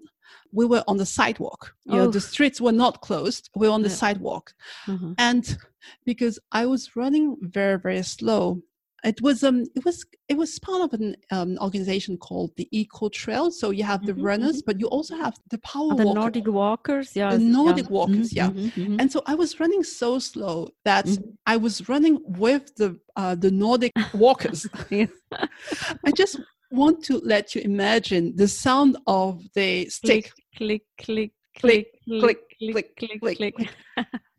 we 0.52 0.66
were 0.66 0.84
on 0.88 0.98
the 0.98 1.06
sidewalk 1.06 1.74
you 1.86 1.94
oh. 1.94 1.98
know 1.98 2.12
the 2.12 2.22
streets 2.22 2.60
were 2.60 2.72
not 2.72 3.02
closed 3.02 3.50
we 3.56 3.68
were 3.68 3.74
on 3.74 3.84
the 3.84 3.90
yeah. 3.90 3.96
sidewalk 3.96 4.54
mm-hmm. 4.88 5.14
and 5.18 5.58
because 6.06 6.40
i 6.52 6.66
was 6.66 6.96
running 6.96 7.38
very 7.42 7.80
very 7.80 8.02
slow 8.04 8.62
it 9.06 9.22
was 9.22 9.44
um 9.44 9.66
it 9.76 9.86
was 9.86 10.04
it 10.28 10.38
was 10.38 10.58
part 10.60 10.82
of 10.82 11.00
an 11.00 11.16
um, 11.32 11.58
organization 11.62 12.18
called 12.18 12.52
the 12.58 12.68
Eco 12.72 13.10
Trail. 13.10 13.52
So 13.52 13.70
you 13.70 13.84
have 13.84 14.06
the 14.06 14.14
mm-hmm, 14.14 14.24
runners, 14.24 14.58
mm-hmm. 14.58 14.66
but 14.66 14.80
you 14.80 14.88
also 14.88 15.16
have 15.16 15.36
the 15.52 15.60
power 15.60 15.90
oh, 15.92 15.96
the 15.96 16.06
walker, 16.06 16.20
Nordic 16.20 16.48
walkers, 16.48 17.16
yeah, 17.16 17.32
the 17.32 17.40
Nordic 17.40 17.86
yeah. 17.86 17.92
walkers, 17.92 18.32
mm-hmm, 18.32 18.38
yeah. 18.38 18.50
Mm-hmm, 18.50 18.82
mm-hmm. 18.82 19.00
And 19.00 19.12
so 19.12 19.22
I 19.26 19.36
was 19.36 19.60
running 19.60 19.84
so 19.84 20.20
slow 20.20 20.70
that 20.84 21.06
mm-hmm. 21.06 21.30
I 21.46 21.58
was 21.58 21.88
running 21.88 22.20
with 22.26 22.76
the 22.76 23.00
uh, 23.16 23.36
the 23.36 23.52
Nordic 23.52 23.94
walkers. 24.14 24.68
I 24.92 26.12
just 26.14 26.40
want 26.72 27.04
to 27.06 27.20
let 27.20 27.56
you 27.56 27.62
imagine 27.62 28.36
the 28.36 28.48
sound 28.48 28.98
of 29.08 29.44
the 29.54 29.88
stick 29.90 30.32
click 30.58 30.82
click 31.00 31.32
click 31.60 31.88
click 32.08 32.40
click 32.60 32.96
click 32.98 33.20
click, 33.20 33.38
click. 33.38 33.56
click. 33.56 33.70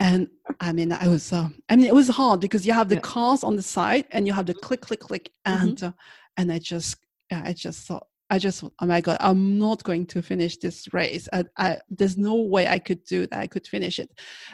and 0.01 0.29
I 0.61 0.73
mean, 0.73 0.93
I 0.93 1.09
was, 1.09 1.33
uh, 1.33 1.49
I 1.69 1.77
mean, 1.77 1.87
it 1.87 1.95
was 1.95 2.09
hard 2.09 2.41
because 2.41 2.67
you 2.67 2.73
have 2.73 2.89
the 2.89 2.97
yeah. 2.97 3.01
cars 3.03 3.45
on 3.45 3.57
the 3.57 3.63
side 3.63 4.07
and 4.11 4.27
you 4.27 4.33
have 4.33 4.47
the 4.47 4.55
click, 4.55 4.81
click, 4.81 5.01
click, 5.01 5.31
and 5.45 5.77
mm-hmm. 5.77 5.87
uh, 5.87 5.93
and 6.37 6.53
I 6.53 6.59
just, 6.59 6.97
I 7.31 7.53
just 7.53 7.87
thought, 7.87 8.07
I 8.31 8.39
just, 8.39 8.63
oh 8.65 8.87
my 8.87 9.01
god, 9.01 9.19
I'm 9.21 9.59
not 9.59 9.83
going 9.85 10.07
to 10.07 10.23
finish 10.23 10.57
this 10.57 10.93
race. 10.93 11.29
I, 11.33 11.45
I, 11.57 11.79
there's 11.89 12.17
no 12.17 12.37
way 12.37 12.67
I 12.67 12.79
could 12.79 13.05
do 13.05 13.27
that. 13.27 13.39
I 13.39 13.47
could 13.47 13.67
finish 13.67 13.99
it. 13.99 14.11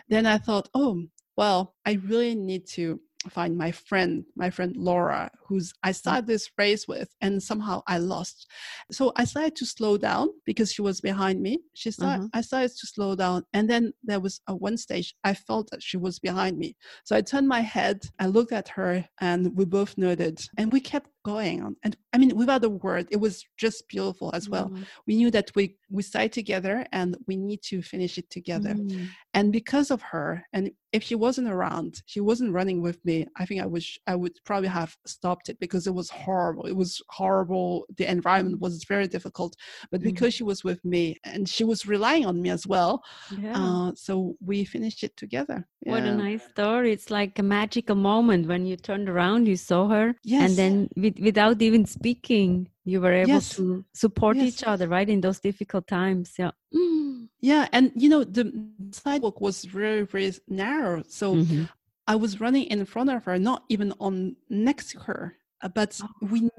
Then 0.08 0.26
I 0.26 0.38
thought, 0.38 0.68
oh, 0.74 1.02
well, 1.36 1.74
I 1.86 1.98
really 2.04 2.34
need 2.34 2.66
to 2.68 3.00
find 3.30 3.56
my 3.56 3.70
friend, 3.70 4.24
my 4.36 4.50
friend 4.50 4.76
Laura, 4.76 5.30
who's 5.46 5.72
I 5.82 5.92
started 5.92 6.26
this 6.26 6.50
race 6.58 6.86
with, 6.88 7.08
and 7.20 7.42
somehow 7.42 7.82
I 7.86 7.98
lost. 7.98 8.48
So 8.90 9.12
I 9.16 9.24
started 9.24 9.56
to 9.56 9.66
slow 9.66 9.96
down 9.96 10.28
because 10.44 10.72
she 10.72 10.82
was 10.82 11.00
behind 11.00 11.40
me. 11.40 11.60
She 11.74 11.90
started, 11.90 12.24
mm-hmm. 12.24 12.38
I 12.38 12.40
started 12.42 12.70
to 12.70 12.86
slow 12.86 13.14
down, 13.14 13.44
and 13.52 13.68
then 13.68 13.92
there 14.02 14.20
was 14.20 14.40
a 14.46 14.54
one 14.54 14.76
stage 14.76 15.14
I 15.24 15.34
felt 15.34 15.70
that 15.70 15.82
she 15.82 15.96
was 15.96 16.18
behind 16.18 16.58
me. 16.58 16.76
So 17.04 17.16
I 17.16 17.20
turned 17.20 17.48
my 17.48 17.60
head, 17.60 18.02
I 18.18 18.26
looked 18.26 18.52
at 18.52 18.68
her, 18.68 19.04
and 19.20 19.56
we 19.56 19.64
both 19.64 19.96
nodded, 19.98 20.40
and 20.56 20.72
we 20.72 20.80
kept 20.80 21.08
going 21.24 21.62
on. 21.62 21.76
And 21.82 21.96
I 22.12 22.18
mean, 22.18 22.36
without 22.36 22.64
a 22.64 22.68
word, 22.68 23.06
it 23.10 23.16
was 23.18 23.44
just 23.56 23.88
beautiful 23.88 24.30
as 24.34 24.48
well. 24.48 24.68
Mm. 24.68 24.84
We 25.06 25.16
knew 25.16 25.30
that 25.30 25.50
we 25.54 25.76
we 25.90 26.02
started 26.02 26.32
together 26.32 26.86
and 26.92 27.16
we 27.26 27.36
need 27.36 27.62
to 27.64 27.82
finish 27.82 28.18
it 28.18 28.28
together. 28.30 28.74
Mm. 28.74 29.08
And 29.34 29.52
because 29.52 29.90
of 29.90 30.02
her, 30.02 30.44
and 30.52 30.70
if 30.92 31.02
she 31.02 31.14
wasn't 31.14 31.48
around, 31.48 32.02
she 32.06 32.20
wasn't 32.20 32.52
running 32.52 32.82
with 32.82 33.02
me. 33.04 33.26
I 33.36 33.46
think 33.46 33.62
I 33.62 33.66
was 33.66 33.98
I 34.06 34.14
would 34.14 34.36
probably 34.44 34.68
have 34.68 34.96
stopped 35.06 35.48
it 35.48 35.58
because 35.60 35.86
it 35.86 35.94
was 35.94 36.10
horrible. 36.10 36.64
It 36.66 36.76
was 36.76 37.00
horrible. 37.08 37.86
The 37.96 38.10
environment 38.10 38.60
was 38.60 38.84
very 38.84 39.08
difficult. 39.08 39.56
But 39.90 40.00
Mm. 40.00 40.04
because 40.04 40.34
she 40.34 40.44
was 40.44 40.64
with 40.64 40.84
me 40.84 41.16
and 41.24 41.48
she 41.48 41.64
was 41.64 41.86
relying 41.86 42.26
on 42.26 42.40
me 42.42 42.50
as 42.50 42.66
well, 42.66 43.02
Yeah. 43.40 43.54
uh, 43.56 43.92
so 43.94 44.36
we 44.44 44.64
finished 44.64 45.02
it 45.04 45.16
together. 45.16 45.66
What 45.84 46.04
a 46.04 46.14
nice 46.14 46.44
story. 46.48 46.92
It's 46.92 47.10
like 47.10 47.38
a 47.38 47.42
magical 47.42 47.96
moment 47.96 48.46
when 48.46 48.66
you 48.66 48.76
turned 48.76 49.08
around, 49.08 49.48
you 49.48 49.56
saw 49.56 49.88
her, 49.88 50.14
Yes. 50.22 50.42
and 50.50 50.58
then 50.58 50.88
with, 51.16 51.24
without 51.24 51.60
even 51.62 51.84
speaking, 51.86 52.68
you 52.84 53.00
were 53.00 53.12
able 53.12 53.28
Yes. 53.30 53.56
to 53.56 53.84
support 53.94 54.36
Yes. 54.36 54.46
each 54.48 54.64
other, 54.64 54.88
right? 54.88 55.08
In 55.08 55.20
those 55.20 55.40
difficult 55.40 55.86
times. 55.86 56.34
Yeah. 56.38 56.50
Mm. 56.74 57.28
Yeah, 57.40 57.68
and 57.72 57.92
you 57.96 58.08
know 58.08 58.24
the 58.24 58.52
sidewalk 58.92 59.40
was 59.40 59.64
very 59.64 60.02
very 60.02 60.32
narrow, 60.48 61.02
so 61.08 61.36
Mhm. 61.36 61.68
I 62.06 62.16
was 62.16 62.40
running 62.40 62.64
in 62.64 62.84
front 62.84 63.10
of 63.10 63.24
her, 63.24 63.38
not 63.38 63.64
even 63.68 63.92
on 64.00 64.36
next 64.48 64.90
to 64.92 64.98
her, 65.00 65.36
uh, 65.62 65.68
but 65.68 66.00
Oh. 66.02 66.08
we 66.30 66.50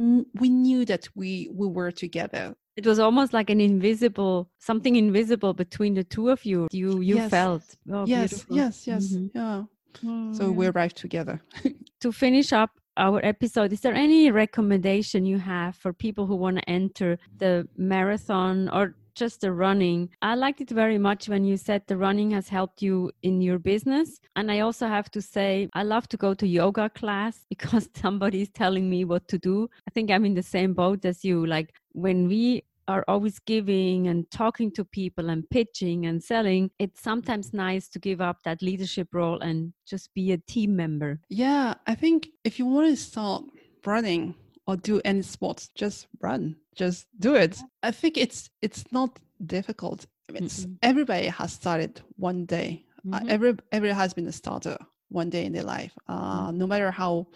we 0.41 0.49
knew 0.49 0.85
that 0.85 1.07
we 1.15 1.49
we 1.53 1.67
were 1.67 1.91
together. 1.91 2.55
It 2.75 2.85
was 2.87 2.97
almost 2.99 3.33
like 3.33 3.49
an 3.51 3.61
invisible, 3.61 4.49
something 4.59 4.95
invisible 4.95 5.53
between 5.53 5.93
the 5.93 6.03
two 6.03 6.29
of 6.29 6.43
you. 6.43 6.67
You 6.71 7.01
you 7.01 7.15
Yes. 7.15 7.29
felt. 7.29 7.63
Oh, 7.91 8.05
yes, 8.05 8.29
beautiful. 8.31 8.55
yes, 8.57 8.87
yes, 8.87 9.03
Mhm. 9.13 9.29
yeah. 9.35 9.63
Oh, 10.05 10.33
So 10.33 10.43
yeah. 10.45 10.49
we 10.57 10.67
arrived 10.67 10.97
together. 10.97 11.39
to 12.01 12.11
finish 12.11 12.51
up 12.51 12.71
our 12.97 13.23
episode, 13.23 13.73
is 13.73 13.81
there 13.81 13.93
any 13.93 14.31
recommendation 14.31 15.25
you 15.25 15.39
have 15.39 15.75
for 15.75 15.93
people 15.93 16.25
who 16.27 16.35
want 16.35 16.57
to 16.57 16.69
enter 16.69 17.17
the 17.37 17.67
marathon 17.77 18.69
or 18.69 18.95
just 19.15 19.41
the 19.41 19.51
running? 19.51 20.09
I 20.21 20.35
liked 20.35 20.61
it 20.61 20.69
very 20.69 20.97
much 20.97 21.29
when 21.29 21.45
you 21.45 21.57
said 21.57 21.83
the 21.87 21.97
running 21.97 22.31
has 22.31 22.49
helped 22.49 22.81
you 22.81 23.11
in 23.21 23.41
your 23.41 23.59
business. 23.59 24.19
And 24.35 24.51
I 24.51 24.59
also 24.59 24.87
have 24.87 25.09
to 25.11 25.21
say, 25.21 25.69
I 25.73 25.83
love 25.83 26.07
to 26.09 26.17
go 26.17 26.33
to 26.33 26.47
yoga 26.47 26.89
class 26.89 27.45
because 27.49 27.89
somebody 27.95 28.41
is 28.41 28.49
telling 28.49 28.89
me 28.89 29.05
what 29.05 29.27
to 29.29 29.37
do. 29.37 29.69
I 29.87 29.91
think 29.91 30.11
I'm 30.11 30.25
in 30.25 30.33
the 30.33 30.43
same 30.43 30.73
boat 30.73 31.05
as 31.05 31.23
you. 31.23 31.45
Like 31.45 31.73
when 31.93 32.27
we 32.27 32.63
are 32.87 33.03
always 33.07 33.39
giving 33.39 34.07
and 34.07 34.29
talking 34.31 34.71
to 34.71 34.83
people 34.85 35.29
and 35.29 35.49
pitching 35.49 36.05
and 36.05 36.21
selling, 36.23 36.71
it's 36.79 37.01
sometimes 37.01 37.53
nice 37.53 37.87
to 37.89 37.99
give 37.99 38.21
up 38.21 38.43
that 38.43 38.61
leadership 38.61 39.07
role 39.13 39.39
and 39.39 39.73
just 39.87 40.13
be 40.13 40.31
a 40.31 40.37
team 40.37 40.75
member. 40.75 41.19
Yeah, 41.29 41.75
I 41.87 41.95
think 41.95 42.27
if 42.43 42.59
you 42.59 42.65
want 42.65 42.87
to 42.89 42.95
start 42.95 43.43
running 43.85 44.35
or 44.67 44.75
do 44.77 45.01
any 45.05 45.21
sports, 45.21 45.69
just 45.75 46.07
run, 46.21 46.55
just 46.75 47.07
do 47.19 47.35
it. 47.35 47.61
I 47.83 47.91
think 47.91 48.17
it's 48.17 48.49
it's 48.61 48.83
not 48.91 49.19
difficult. 49.45 50.05
It's 50.33 50.65
Mm-mm. 50.65 50.77
everybody 50.81 51.27
has 51.27 51.53
started 51.53 52.01
one 52.17 52.45
day. 52.45 52.85
Uh, 53.11 53.19
Mhm. 53.19 53.29
every 53.29 53.55
everybody 53.71 53.95
has 53.99 54.13
been 54.13 54.27
a 54.27 54.31
starter 54.31 54.77
one 55.09 55.29
day 55.29 55.45
in 55.45 55.51
their 55.53 55.63
life. 55.77 55.93
Uh, 56.07 56.51
no 56.51 56.65
matter 56.65 56.89
how 56.91 57.27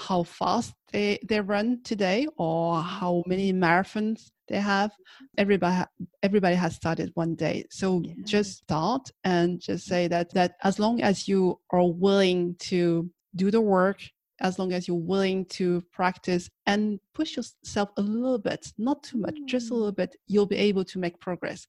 how 0.00 0.22
fast 0.22 0.72
they 0.92 1.18
they 1.28 1.40
run 1.40 1.80
today 1.84 2.26
or 2.36 2.80
how 2.82 3.22
many 3.26 3.52
marathons 3.52 4.30
they 4.48 4.60
have, 4.60 4.90
everybody 5.36 5.84
everybody 6.22 6.56
has 6.56 6.74
started 6.74 7.10
one 7.14 7.34
day. 7.34 7.64
So 7.70 8.02
Yeah. 8.04 8.14
just 8.24 8.58
start 8.64 9.10
and 9.24 9.60
just 9.60 9.86
say 9.86 10.08
that 10.08 10.32
that 10.34 10.52
as 10.62 10.78
long 10.78 11.02
as 11.02 11.28
you 11.28 11.60
are 11.70 11.88
willing 12.06 12.56
to 12.70 13.10
do 13.36 13.50
the 13.50 13.60
work 13.60 14.00
as 14.40 14.58
long 14.58 14.72
as 14.72 14.88
you're 14.88 14.96
willing 14.96 15.44
to 15.44 15.82
practice 15.92 16.50
and 16.66 16.98
push 17.14 17.36
yourself 17.36 17.90
a 17.96 18.02
little 18.02 18.38
bit, 18.38 18.72
not 18.78 19.02
too 19.02 19.18
much, 19.18 19.36
just 19.46 19.70
a 19.70 19.72
mm. 19.72 19.76
little 19.76 19.92
bit, 19.92 20.16
you'll 20.26 20.46
be 20.46 20.56
able 20.56 20.84
to 20.84 20.98
make 20.98 21.20
progress 21.20 21.66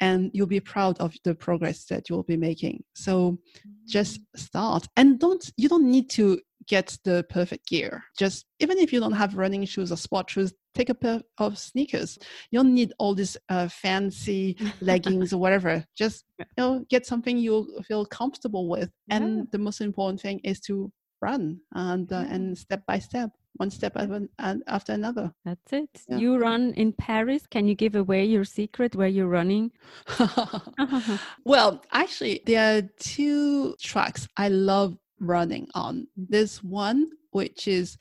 and 0.00 0.30
you'll 0.32 0.46
be 0.46 0.60
proud 0.60 0.98
of 1.00 1.14
the 1.24 1.34
progress 1.34 1.84
that 1.84 2.08
you'll 2.08 2.22
be 2.24 2.36
making. 2.36 2.82
So 2.94 3.38
just 3.86 4.20
mm. 4.20 4.24
start 4.36 4.86
and 4.96 5.18
don't, 5.18 5.50
you 5.56 5.68
don't 5.68 5.88
need 5.90 6.10
to 6.10 6.40
get 6.66 6.96
the 7.04 7.24
perfect 7.28 7.68
gear. 7.68 8.04
Just 8.18 8.46
even 8.60 8.78
if 8.78 8.92
you 8.92 9.00
don't 9.00 9.12
have 9.12 9.36
running 9.36 9.64
shoes 9.64 9.92
or 9.92 9.96
sport 9.96 10.30
shoes, 10.30 10.52
take 10.74 10.88
a 10.90 10.94
pair 10.94 11.20
of 11.38 11.58
sneakers. 11.58 12.18
You 12.50 12.58
don't 12.58 12.74
need 12.74 12.92
all 12.98 13.14
these 13.14 13.36
uh, 13.48 13.68
fancy 13.68 14.56
leggings 14.80 15.32
or 15.32 15.38
whatever. 15.38 15.84
Just 15.96 16.24
you 16.38 16.44
know, 16.58 16.84
get 16.90 17.06
something 17.06 17.38
you'll 17.38 17.82
feel 17.86 18.04
comfortable 18.06 18.68
with. 18.68 18.90
And 19.10 19.36
Yeah. 19.38 19.42
the 19.52 19.58
most 19.58 19.80
important 19.80 20.20
thing 20.20 20.40
is 20.44 20.60
to 20.62 20.90
run 21.22 21.60
and 21.74 22.12
uh, 22.12 22.24
and 22.28 22.56
step 22.58 22.82
by 22.86 22.98
step, 22.98 23.30
one 23.54 23.70
step 23.70 23.92
after, 23.96 24.28
after 24.66 24.92
another. 24.92 25.32
That's 25.44 25.72
it. 25.72 25.88
Yeah. 26.08 26.18
You 26.18 26.36
run 26.38 26.74
in 26.74 26.92
Paris. 26.92 27.46
Can 27.46 27.66
you 27.66 27.74
give 27.74 27.94
away 27.94 28.24
your 28.24 28.44
secret 28.44 28.94
where 28.94 29.08
you're 29.08 29.28
running? 29.28 29.70
well, 31.44 31.82
actually, 31.92 32.42
there 32.46 32.78
are 32.78 32.82
two 32.98 33.74
tracks 33.80 34.28
I 34.36 34.48
love 34.48 34.96
running 35.20 35.68
on. 35.74 36.06
There's 36.16 36.62
one 36.62 37.10
which 37.30 37.66
is 37.68 37.96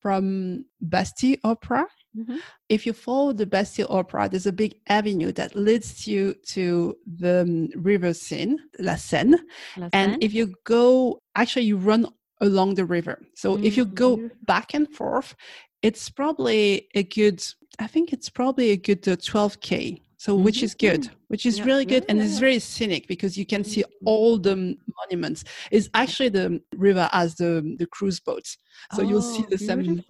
from 0.00 0.64
Bastille 0.80 1.36
Opera. 1.44 1.86
Mhm. 2.16 2.38
If 2.68 2.86
you 2.86 2.92
follow 2.92 3.32
the 3.32 3.46
Bastille 3.46 3.88
Opera, 3.90 4.28
there's 4.28 4.46
a 4.46 4.52
big 4.52 4.80
avenue 4.88 5.32
that 5.32 5.56
leads 5.56 6.06
you 6.06 6.34
to 6.48 6.96
the 7.06 7.40
um, 7.42 7.68
river 7.82 8.14
Seine, 8.14 8.56
La 8.78 8.96
Seine. 8.96 9.36
La 9.76 9.88
And 9.92 10.12
Seine? 10.12 10.18
if 10.20 10.32
you 10.32 10.54
go, 10.64 11.20
actually, 11.34 11.66
you 11.66 11.76
run 11.76 12.06
along 12.40 12.74
the 12.74 12.84
river. 12.84 13.20
So 13.34 13.56
if 13.56 13.76
you 13.76 13.84
go 13.84 14.30
back 14.46 14.74
and 14.74 14.88
forth, 14.94 15.34
it's 15.82 16.08
probably 16.08 16.88
a 16.94 17.02
good, 17.02 17.42
I 17.78 17.86
think 17.88 18.12
it's 18.12 18.30
probably 18.30 18.70
a 18.70 18.76
good 18.76 19.06
uh, 19.08 19.16
12K. 19.16 20.00
So, 20.18 20.34
which 20.34 20.62
is 20.64 20.74
good, 20.74 21.08
which 21.28 21.46
is 21.46 21.58
Yeah, 21.58 21.64
really 21.66 21.84
good. 21.84 22.02
yeah, 22.02 22.10
and 22.10 22.20
it's 22.20 22.40
very 22.40 22.58
scenic 22.58 23.06
because 23.06 23.38
you 23.38 23.46
can 23.46 23.62
see 23.62 23.82
Mhm. 23.84 24.04
all 24.04 24.36
the 24.38 24.76
monuments. 24.98 25.44
It's 25.70 25.88
actually 25.94 26.30
the 26.30 26.60
river 26.76 27.08
as 27.12 27.36
the, 27.36 27.76
the 27.78 27.86
cruise 27.86 28.18
boats. 28.20 28.58
So 28.94 29.02
you'll 29.02 29.22
see 29.22 29.44
Oh, 29.44 29.50
the 29.50 29.58
same. 29.58 30.02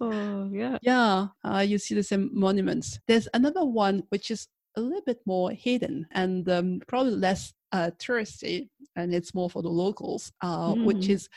Yeah. 0.51 0.77
yeah, 0.81 1.27
uh, 1.43 1.59
you 1.59 1.77
see 1.77 1.93
the 1.93 2.03
same 2.03 2.31
monuments. 2.33 2.99
There's 3.07 3.27
another 3.35 3.63
one 3.65 4.03
which 4.09 4.31
is 4.31 4.47
a 4.75 4.81
little 4.81 5.03
bit 5.05 5.19
more 5.27 5.51
hidden 5.51 6.07
and 6.11 6.49
um, 6.49 6.81
probably 6.87 7.11
less 7.15 7.53
uh, 7.71 7.91
touristy, 7.99 8.67
and 8.95 9.13
it's 9.13 9.35
more 9.35 9.49
for 9.49 9.61
the 9.61 9.69
locals, 9.69 10.31
uh, 10.41 10.73
which 10.83 11.07
Mhm. 11.07 11.09
is 11.15 11.29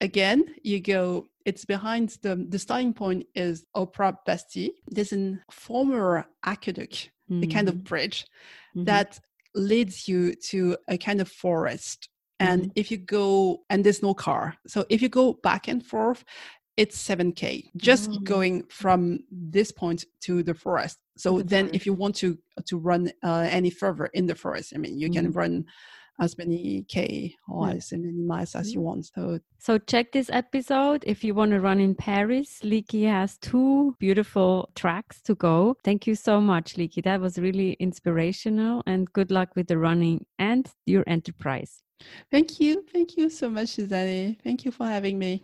again 0.00 0.54
you 0.62 0.80
go. 0.80 1.28
It's 1.44 1.64
behind 1.66 2.16
the 2.22 2.36
the 2.48 2.58
starting 2.58 2.94
point 2.94 3.26
is 3.34 3.66
Opera 3.74 4.18
Bastille. 4.26 4.70
There's 4.86 5.12
a 5.12 5.38
former 5.50 6.26
aqueduct, 6.44 7.10
a 7.42 7.46
kind 7.46 7.68
of 7.68 7.76
Mhm. 7.76 7.84
bridge 7.84 8.26
Mhm. 8.74 8.84
that 8.86 9.20
leads 9.54 10.08
you 10.08 10.34
to 10.34 10.76
a 10.88 10.98
kind 10.98 11.20
of 11.20 11.28
forest. 11.30 12.08
And 12.40 12.66
Mhm. 12.66 12.72
if 12.76 12.90
you 12.90 12.98
go, 12.98 13.64
and 13.70 13.84
there's 13.84 14.02
no 14.02 14.14
car. 14.14 14.56
So 14.66 14.86
if 14.90 15.02
you 15.02 15.08
go 15.08 15.34
back 15.34 15.68
and 15.68 15.84
forth, 15.84 16.24
it's 16.76 16.96
7K 16.98 17.70
just 17.76 18.10
Oh. 18.10 18.22
going 18.24 18.64
from 18.70 19.20
this 19.30 19.72
point 19.72 20.04
to 20.22 20.42
the 20.44 20.54
forest. 20.54 20.98
So 21.16 21.40
the 21.40 21.44
then 21.44 21.70
if 21.72 21.86
you 21.86 21.92
want 21.94 22.14
to 22.16 22.38
to 22.66 22.78
run 22.78 23.10
uh, 23.24 23.48
any 23.50 23.70
further 23.70 24.06
in 24.06 24.26
the 24.26 24.34
forest, 24.36 24.72
I 24.74 24.78
mean, 24.78 24.98
you 24.98 25.10
can 25.10 25.30
Mhm. 25.30 25.32
run 25.32 25.64
as 26.20 26.36
many 26.38 26.84
K 26.88 27.34
or 27.48 27.68
Yeah. 27.68 27.74
as 27.76 27.92
many 27.92 28.12
miles 28.12 28.54
as 28.54 28.74
you 28.74 28.80
want. 28.80 29.06
So 29.14 29.38
So 29.58 29.78
check 29.78 30.12
this 30.12 30.30
episode 30.30 31.02
if 31.06 31.24
you 31.24 31.34
want 31.34 31.50
to 31.52 31.60
run 31.60 31.80
in 31.80 31.94
Paris. 31.94 32.60
Liki 32.62 33.06
has 33.08 33.36
two 33.38 33.94
beautiful 33.98 34.68
tracks 34.74 35.20
to 35.22 35.34
go. 35.34 35.76
Thank 35.84 36.06
you 36.06 36.14
so 36.14 36.40
much, 36.40 36.74
Liki. 36.76 37.02
That 37.02 37.20
was 37.20 37.38
really 37.38 37.72
inspirational 37.80 38.82
and 38.86 39.12
good 39.12 39.30
luck 39.30 39.50
with 39.56 39.66
the 39.68 39.78
running 39.78 40.26
and 40.38 40.70
your 40.86 41.04
enterprise. 41.06 41.82
thank 42.30 42.60
you. 42.60 42.84
Thank 42.92 43.16
you 43.16 43.28
so 43.28 43.50
much, 43.50 43.70
Susanne. 43.70 44.36
Thank 44.44 44.64
you 44.64 44.70
for 44.70 44.86
having 44.86 45.18
me. 45.18 45.42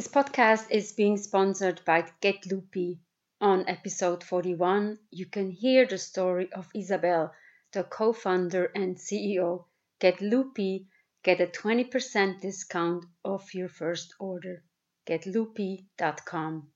This 0.00 0.08
podcast 0.08 0.70
is 0.70 0.92
being 0.92 1.18
sponsored 1.18 1.84
by 1.84 2.10
Get 2.22 2.46
Loopy. 2.46 3.00
On 3.38 3.68
episode 3.68 4.24
41, 4.24 4.98
you 5.10 5.26
can 5.26 5.50
hear 5.50 5.84
the 5.84 5.98
story 5.98 6.50
of 6.54 6.70
Isabel, 6.74 7.34
the 7.72 7.84
co 7.84 8.14
founder 8.14 8.72
and 8.74 8.96
CEO. 8.96 9.66
Get 9.98 10.22
Loopy, 10.22 10.86
get 11.22 11.42
a 11.42 11.46
20% 11.46 12.40
discount 12.40 13.04
off 13.22 13.54
your 13.54 13.68
first 13.68 14.14
order. 14.18 14.64
GetLoopy.com. 15.06 16.72